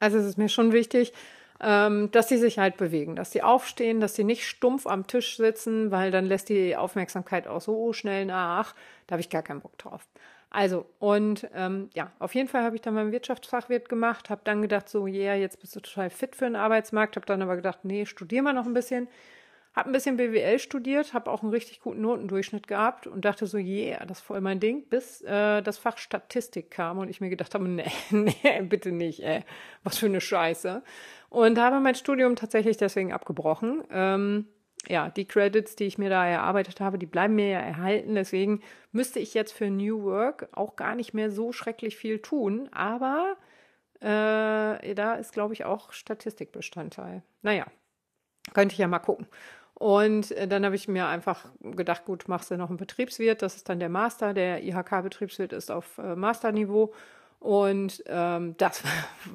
[0.00, 1.12] Also es ist mir schon wichtig,
[1.60, 5.36] ähm, dass sie sich halt bewegen, dass sie aufstehen, dass sie nicht stumpf am Tisch
[5.36, 8.74] sitzen, weil dann lässt die Aufmerksamkeit auch so schnell nach.
[9.06, 10.08] Da habe ich gar keinen Bock drauf.
[10.48, 14.62] Also, und ähm, ja, auf jeden Fall habe ich dann meinen Wirtschaftsfachwirt gemacht, habe dann
[14.62, 17.84] gedacht, so, yeah, jetzt bist du total fit für den Arbeitsmarkt, habe dann aber gedacht,
[17.84, 19.06] nee, studier mal noch ein bisschen
[19.72, 23.56] habe ein bisschen BWL studiert, habe auch einen richtig guten Notendurchschnitt gehabt und dachte so,
[23.56, 27.30] yeah, das ist voll mein Ding, bis äh, das Fach Statistik kam und ich mir
[27.30, 29.44] gedacht habe, nee, nee, bitte nicht, ey,
[29.84, 30.82] was für eine Scheiße.
[31.28, 33.84] Und habe mein Studium tatsächlich deswegen abgebrochen.
[33.90, 34.46] Ähm,
[34.88, 38.14] ja, die Credits, die ich mir da erarbeitet habe, die bleiben mir ja erhalten.
[38.14, 38.62] Deswegen
[38.92, 42.68] müsste ich jetzt für New Work auch gar nicht mehr so schrecklich viel tun.
[42.72, 43.36] Aber
[44.00, 47.22] äh, da ist, glaube ich, auch Statistikbestandteil.
[47.42, 47.66] Naja,
[48.54, 49.26] könnte ich ja mal gucken.
[49.80, 53.40] Und äh, dann habe ich mir einfach gedacht, gut, machst du noch einen Betriebswirt.
[53.40, 54.34] Das ist dann der Master.
[54.34, 56.92] Der IHK-Betriebswirt ist auf äh, Masterniveau.
[57.38, 58.82] Und ähm, das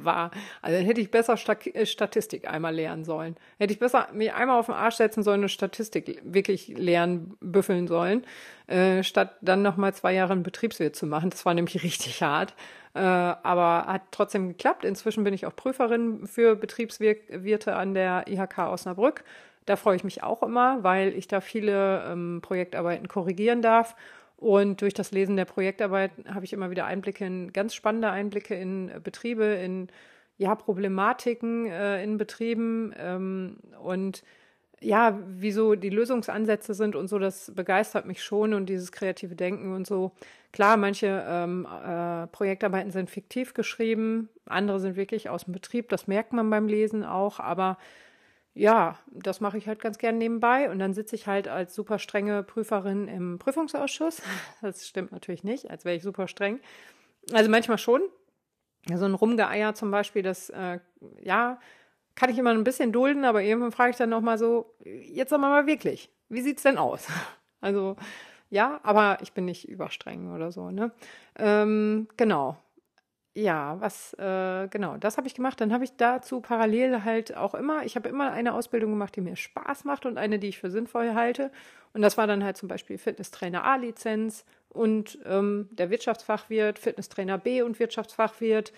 [0.03, 0.29] war,
[0.61, 1.35] also dann hätte ich besser
[1.73, 3.37] äh, Statistik einmal lernen sollen.
[3.57, 7.87] Hätte ich besser mich einmal auf den Arsch setzen sollen und Statistik wirklich lernen, büffeln
[7.87, 8.23] sollen,
[8.67, 11.31] äh, statt dann nochmal zwei Jahre einen Betriebswirt zu machen.
[11.31, 12.53] Das war nämlich richtig hart.
[12.93, 14.85] Äh, aber hat trotzdem geklappt.
[14.85, 19.23] Inzwischen bin ich auch Prüferin für Betriebswirte an der IHK Osnabrück
[19.65, 23.95] da freue ich mich auch immer, weil ich da viele ähm, Projektarbeiten korrigieren darf.
[24.37, 28.55] Und durch das Lesen der Projektarbeit habe ich immer wieder Einblicke in, ganz spannende Einblicke
[28.55, 29.87] in äh, Betriebe, in
[30.37, 34.23] ja, Problematiken äh, in Betrieben ähm, und
[34.81, 39.73] ja, wieso die Lösungsansätze sind und so, das begeistert mich schon und dieses kreative Denken
[39.73, 40.11] und so.
[40.51, 46.07] Klar, manche ähm, äh, Projektarbeiten sind fiktiv geschrieben, andere sind wirklich aus dem Betrieb, das
[46.07, 47.77] merkt man beim Lesen auch, aber
[48.55, 51.99] ja, das mache ich halt ganz gern nebenbei und dann sitze ich halt als super
[51.99, 54.21] strenge Prüferin im Prüfungsausschuss.
[54.61, 56.59] Das stimmt natürlich nicht, als wäre ich super streng.
[57.33, 58.01] Also manchmal schon.
[58.93, 60.79] So ein Rumgeeier zum Beispiel, das, äh,
[61.21, 61.59] ja,
[62.15, 65.41] kann ich immer ein bisschen dulden, aber irgendwann frage ich dann nochmal so, jetzt sagen
[65.41, 67.07] wir mal wirklich, wie sieht's denn aus?
[67.61, 67.95] Also,
[68.51, 70.91] ja, aber ich bin nicht überstreng oder so, ne?
[71.35, 72.57] Ähm, genau.
[73.37, 75.59] Ja, was, äh, genau, das habe ich gemacht.
[75.59, 79.19] Dann habe ich dazu parallel halt auch immer, ich habe immer eine Ausbildung gemacht, die
[79.21, 81.51] mir Spaß macht und eine, die ich für sinnvoll halte.
[81.93, 87.61] Und das war dann halt zum Beispiel Fitnesstrainer A-Lizenz und ähm, der Wirtschaftsfachwirt, Fitnesstrainer B
[87.61, 88.71] und Wirtschaftsfachwirt,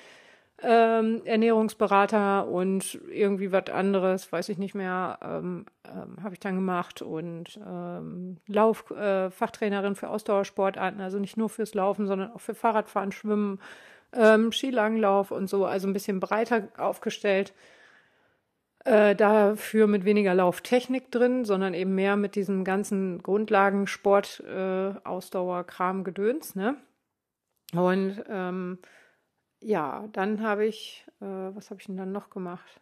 [0.64, 6.56] ähm, Ernährungsberater und irgendwie was anderes, weiß ich nicht mehr, ähm, ähm, habe ich dann
[6.56, 12.56] gemacht und ähm, Lauffachtrainerin äh, für Ausdauersportarten, also nicht nur fürs Laufen, sondern auch für
[12.56, 13.60] Fahrradfahren, Schwimmen
[14.14, 17.54] ähm, Skilanglauf und so, also ein bisschen breiter aufgestellt.
[18.86, 24.94] Äh, dafür mit weniger Lauftechnik drin, sondern eben mehr mit diesem ganzen Grundlagen, Sport, äh,
[25.04, 26.78] Ausdauer, Kram, Gedöns, ne?
[27.74, 28.80] Und ähm,
[29.60, 32.80] ja, dann habe ich, äh, was habe ich denn dann noch gemacht?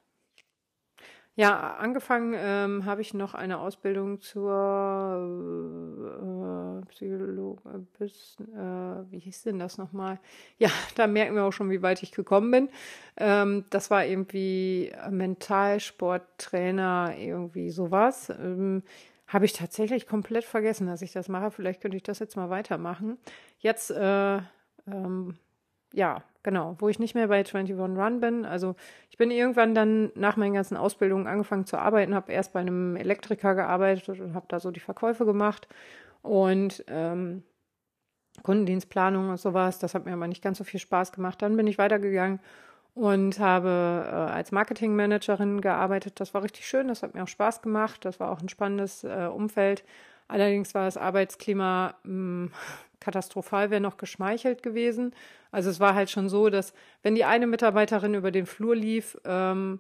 [1.38, 5.22] Ja, angefangen ähm, habe ich noch eine Ausbildung zur
[6.82, 10.18] äh, Psychologe, bis, äh, wie hieß denn das nochmal?
[10.60, 12.70] Ja, da merken wir auch schon, wie weit ich gekommen bin.
[13.18, 18.30] Ähm, das war irgendwie Mentalsporttrainer, irgendwie sowas.
[18.30, 18.84] Ähm,
[19.28, 21.52] habe ich tatsächlich komplett vergessen, dass ich das mache.
[21.52, 23.18] Vielleicht könnte ich das jetzt mal weitermachen.
[23.60, 24.38] Jetzt, äh,
[24.88, 25.36] ähm,
[25.94, 28.46] ja, genau, wo ich nicht mehr bei 21 Run bin.
[28.46, 28.76] Also
[29.10, 32.96] ich bin irgendwann dann nach meinen ganzen Ausbildungen angefangen zu arbeiten, habe erst bei einem
[32.96, 35.68] Elektriker gearbeitet und habe da so die Verkäufe gemacht
[36.22, 37.44] und ähm,
[38.44, 39.80] Kundendienstplanung und sowas.
[39.80, 41.42] Das hat mir aber nicht ganz so viel Spaß gemacht.
[41.42, 42.40] Dann bin ich weitergegangen
[42.94, 46.20] und habe äh, als Marketingmanagerin gearbeitet.
[46.20, 49.04] Das war richtig schön, das hat mir auch Spaß gemacht, das war auch ein spannendes
[49.04, 49.84] äh, Umfeld.
[50.28, 52.52] Allerdings war das Arbeitsklima mh, hm,
[53.00, 55.14] katastrophal, wäre noch geschmeichelt gewesen.
[55.52, 56.74] Also es war halt schon so, dass
[57.04, 59.80] wenn die eine Mitarbeiterin über den Flur lief, ähm,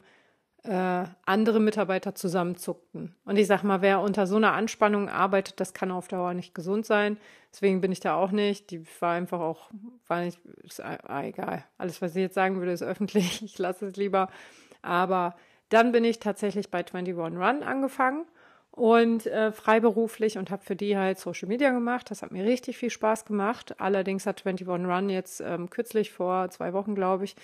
[0.63, 3.15] äh, andere Mitarbeiter zusammenzuckten.
[3.25, 6.55] Und ich sag mal, wer unter so einer Anspannung arbeitet, das kann auf Dauer nicht
[6.55, 7.17] gesund sein.
[7.51, 8.71] Deswegen bin ich da auch nicht.
[8.71, 9.69] Die war einfach auch,
[10.07, 11.63] war nicht, ist, ah, egal.
[11.77, 13.41] Alles, was ich jetzt sagen würde, ist öffentlich.
[13.45, 14.29] Ich lasse es lieber.
[14.81, 15.35] Aber
[15.69, 18.25] dann bin ich tatsächlich bei 21 Run angefangen
[18.75, 22.11] und äh, freiberuflich und habe für die halt Social Media gemacht.
[22.11, 23.79] Das hat mir richtig viel Spaß gemacht.
[23.79, 27.35] Allerdings hat 21 Run jetzt ähm, kürzlich vor zwei Wochen, glaube ich,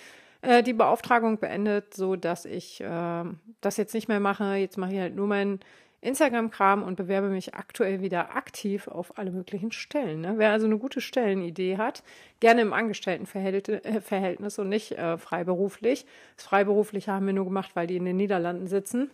[0.42, 3.24] äh, die Beauftragung beendet, so dass ich äh,
[3.62, 4.56] das jetzt nicht mehr mache.
[4.56, 5.60] Jetzt mache ich halt nur meinen
[6.02, 10.20] Instagram-Kram und bewerbe mich aktuell wieder aktiv auf alle möglichen Stellen.
[10.20, 10.34] Ne?
[10.36, 12.02] Wer also eine gute Stellenidee hat,
[12.40, 16.04] gerne im Angestelltenverhältnis äh, und nicht äh, freiberuflich.
[16.36, 19.10] Das Freiberufliche haben wir nur gemacht, weil die in den Niederlanden sitzen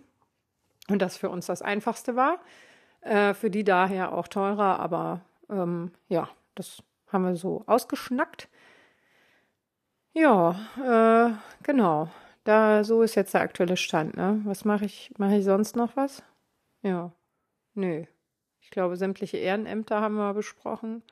[0.91, 2.39] und das für uns das Einfachste war.
[3.01, 8.49] Äh, für die daher auch teurer, aber ähm, ja, das haben wir so ausgeschnackt.
[10.13, 11.33] Ja, äh,
[11.63, 12.11] genau.
[12.45, 14.17] Da so ist jetzt der aktuelle Stand.
[14.17, 14.41] Ne?
[14.45, 15.13] Was mache ich?
[15.19, 16.23] Mache ich sonst noch was?
[16.83, 17.13] Ja,
[17.75, 18.05] nö.
[18.61, 21.03] Ich glaube, sämtliche Ehrenämter haben wir besprochen.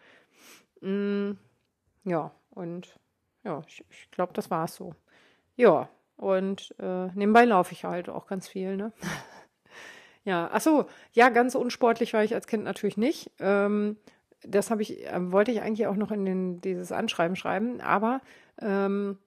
[0.81, 1.33] Mm,
[2.05, 2.99] ja, und
[3.45, 4.95] ja, ich, ich glaube, das war's so.
[5.57, 8.93] Ja, und äh, nebenbei laufe ich halt auch ganz viel, ne?
[10.27, 13.31] ja, ach so, ja, ganz unsportlich war ich als Kind natürlich nicht.
[13.39, 13.97] Ähm,
[14.43, 18.21] das habe ich, äh, wollte ich eigentlich auch noch in den, dieses Anschreiben schreiben, aber
[18.61, 19.19] ähm,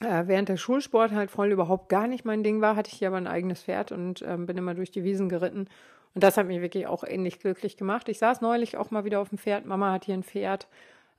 [0.00, 3.08] äh, während der Schulsport halt voll überhaupt gar nicht mein Ding war, hatte ich hier
[3.08, 5.68] aber ein eigenes Pferd und ähm, bin immer durch die Wiesen geritten.
[6.14, 8.08] Und das hat mich wirklich auch ähnlich glücklich gemacht.
[8.08, 9.66] Ich saß neulich auch mal wieder auf dem Pferd.
[9.66, 10.68] Mama hat hier ein Pferd.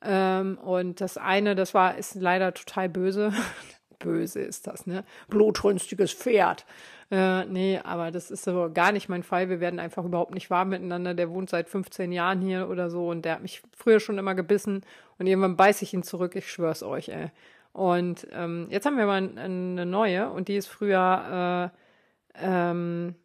[0.01, 3.33] Ähm, und das eine, das war, ist leider total böse.
[3.99, 5.03] böse ist das, ne?
[5.27, 6.65] Blutrünstiges Pferd.
[7.09, 9.49] Äh, nee, aber das ist so gar nicht mein Fall.
[9.49, 11.13] Wir werden einfach überhaupt nicht warm miteinander.
[11.13, 14.35] Der wohnt seit 15 Jahren hier oder so und der hat mich früher schon immer
[14.35, 14.81] gebissen
[15.17, 16.35] und irgendwann beiße ich ihn zurück.
[16.35, 17.31] Ich schwör's euch, ey.
[17.73, 23.15] Und ähm, jetzt haben wir mal eine neue und die ist früher äh, ähm,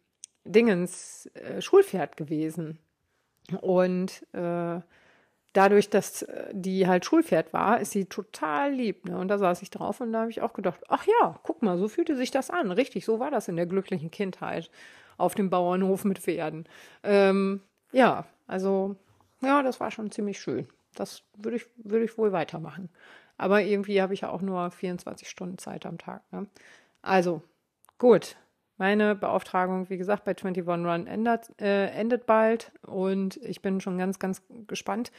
[0.45, 2.77] Dingens äh, Schulpferd gewesen.
[3.61, 4.79] Und äh,
[5.53, 9.05] dadurch, dass äh, die halt Schulpferd war, ist sie total lieb.
[9.05, 9.17] Ne?
[9.17, 11.77] Und da saß ich drauf und da habe ich auch gedacht, ach ja, guck mal,
[11.77, 12.71] so fühlte sich das an.
[12.71, 14.69] Richtig, so war das in der glücklichen Kindheit
[15.17, 16.67] auf dem Bauernhof mit Pferden.
[17.03, 18.95] Ähm, ja, also
[19.41, 20.67] ja, das war schon ziemlich schön.
[20.95, 22.89] Das würde ich, würde ich wohl weitermachen.
[23.37, 26.21] Aber irgendwie habe ich ja auch nur 24 Stunden Zeit am Tag.
[26.31, 26.47] Ne?
[27.01, 27.41] Also,
[27.97, 28.37] gut.
[28.77, 33.99] Meine Beauftragung, wie gesagt, bei 21 Run endet, äh, endet bald und ich bin schon
[33.99, 35.11] ganz, ganz gespannt,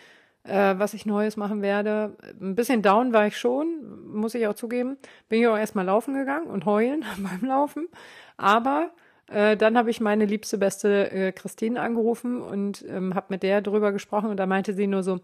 [0.45, 2.17] äh, was ich Neues machen werde.
[2.41, 4.97] Ein bisschen down war ich schon, muss ich auch zugeben.
[5.29, 7.89] Bin ich auch erstmal laufen gegangen und heulen beim Laufen.
[8.37, 8.91] Aber
[9.29, 13.63] äh, dann habe ich meine liebste, beste äh, Christine angerufen und ähm, habe mit der
[13.63, 15.21] drüber gesprochen und da meinte sie nur so,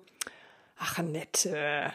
[0.79, 1.93] ach Annette,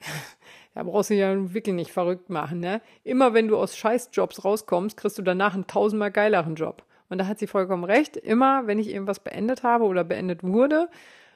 [0.74, 2.80] da brauchst du ja wirklich nicht verrückt machen, ne?
[3.04, 6.84] Immer wenn du aus Scheißjobs rauskommst, kriegst du danach einen tausendmal geileren Job.
[7.10, 8.16] Und da hat sie vollkommen recht.
[8.16, 10.88] Immer, wenn ich irgendwas beendet habe oder beendet wurde,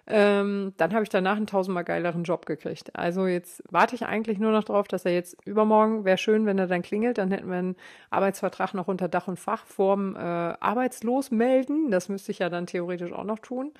[0.09, 2.97] ähm, dann habe ich danach einen tausendmal geileren Job gekriegt.
[2.97, 6.59] Also jetzt warte ich eigentlich nur noch drauf, dass er jetzt übermorgen, wäre schön, wenn
[6.59, 7.77] er dann klingelt, dann hätten wir einen
[8.11, 11.91] Arbeitsvertrag noch unter Dach und Fach vorm äh, Arbeitslos melden.
[11.91, 13.73] Das müsste ich ja dann theoretisch auch noch tun.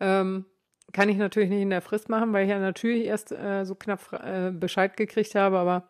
[0.00, 0.44] Ähm,
[0.92, 3.74] kann ich natürlich nicht in der Frist machen, weil ich ja natürlich erst äh, so
[3.74, 5.88] knapp äh, Bescheid gekriegt habe, aber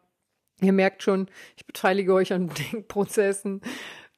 [0.61, 1.27] ihr merkt schon,
[1.57, 3.63] ich beteilige euch an Denkprozessen.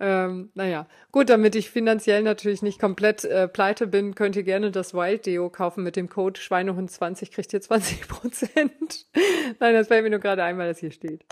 [0.04, 4.72] Ähm, naja, gut, damit ich finanziell natürlich nicht komplett äh, pleite bin, könnt ihr gerne
[4.72, 9.06] das Wild Deo kaufen mit dem Code Schweinehund20, kriegt ihr 20 Prozent.
[9.60, 11.24] Nein, das fällt mir nur gerade einmal, dass hier steht.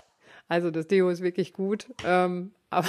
[0.47, 2.87] Also das Deo ist wirklich gut, ähm, aber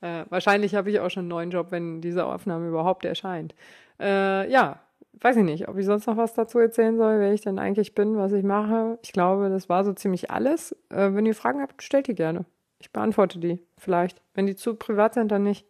[0.00, 3.54] äh, wahrscheinlich habe ich auch schon einen neuen Job, wenn diese Aufnahme überhaupt erscheint.
[4.00, 4.80] Äh, ja,
[5.20, 7.94] weiß ich nicht, ob ich sonst noch was dazu erzählen soll, wer ich denn eigentlich
[7.94, 8.98] bin, was ich mache.
[9.04, 10.72] Ich glaube, das war so ziemlich alles.
[10.90, 12.46] Äh, wenn ihr Fragen habt, stellt die gerne.
[12.82, 14.20] Ich beantworte die vielleicht.
[14.34, 15.64] Wenn die zu privat sind, dann nicht.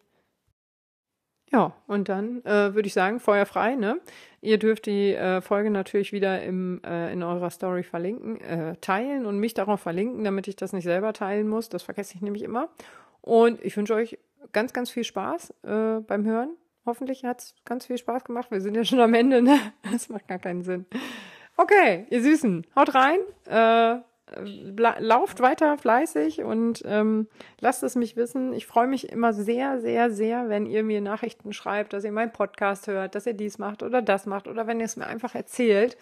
[1.51, 4.01] Ja, und dann äh, würde ich sagen, Feuer frei, ne?
[4.41, 9.27] Ihr dürft die äh, Folge natürlich wieder im, äh, in eurer Story verlinken, äh, teilen
[9.27, 11.69] und mich darauf verlinken, damit ich das nicht selber teilen muss.
[11.69, 12.69] Das vergesse ich nämlich immer.
[13.21, 14.17] Und ich wünsche euch
[14.51, 16.57] ganz, ganz viel Spaß äh, beim Hören.
[16.87, 18.49] Hoffentlich hat es ganz viel Spaß gemacht.
[18.49, 19.59] Wir sind ja schon am Ende, ne?
[19.91, 20.87] Das macht gar keinen Sinn.
[21.55, 23.19] Okay, ihr Süßen, haut rein.
[23.45, 24.01] Äh,
[24.99, 27.27] lauft weiter fleißig und ähm,
[27.59, 28.53] lasst es mich wissen.
[28.53, 32.31] Ich freue mich immer sehr, sehr, sehr, wenn ihr mir Nachrichten schreibt, dass ihr meinen
[32.31, 35.35] Podcast hört, dass ihr dies macht oder das macht oder wenn ihr es mir einfach
[35.35, 35.97] erzählt.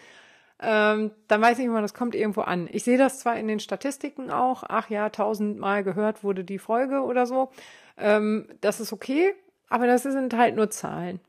[0.62, 2.70] ähm, dann weiß ich immer, das kommt irgendwo an.
[2.72, 7.02] Ich sehe das zwar in den Statistiken auch, ach ja, tausendmal gehört wurde die Folge
[7.02, 7.50] oder so.
[7.98, 9.34] Ähm, das ist okay,
[9.70, 11.20] aber das sind halt nur Zahlen.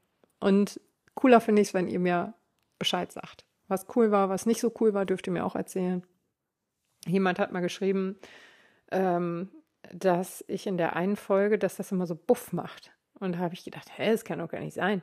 [0.41, 0.81] Und
[1.15, 2.35] cooler finde ich es, wenn ihr mir
[2.79, 3.47] Bescheid sagt.
[3.69, 6.03] Was cool war, was nicht so cool war, dürft ihr mir auch erzählen.
[7.07, 8.17] Jemand hat mal geschrieben,
[8.91, 9.51] ähm,
[9.93, 12.93] dass ich in der einen Folge, dass das immer so Buff macht.
[13.19, 15.03] Und da habe ich gedacht, hä, das kann doch gar nicht sein.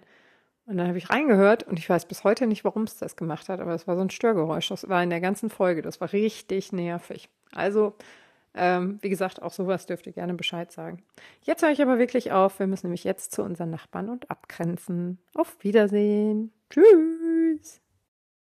[0.66, 3.50] Und dann habe ich reingehört und ich weiß bis heute nicht, warum es das gemacht
[3.50, 4.68] hat, aber es war so ein Störgeräusch.
[4.68, 5.82] Das war in der ganzen Folge.
[5.82, 7.28] Das war richtig nervig.
[7.52, 7.96] Also,
[8.54, 11.02] ähm, wie gesagt, auch sowas dürft ihr gerne Bescheid sagen.
[11.42, 12.60] Jetzt höre ich aber wirklich auf.
[12.60, 15.18] Wir müssen nämlich jetzt zu unseren Nachbarn und abgrenzen.
[15.34, 16.52] Auf Wiedersehen.
[16.70, 17.82] Tschüss.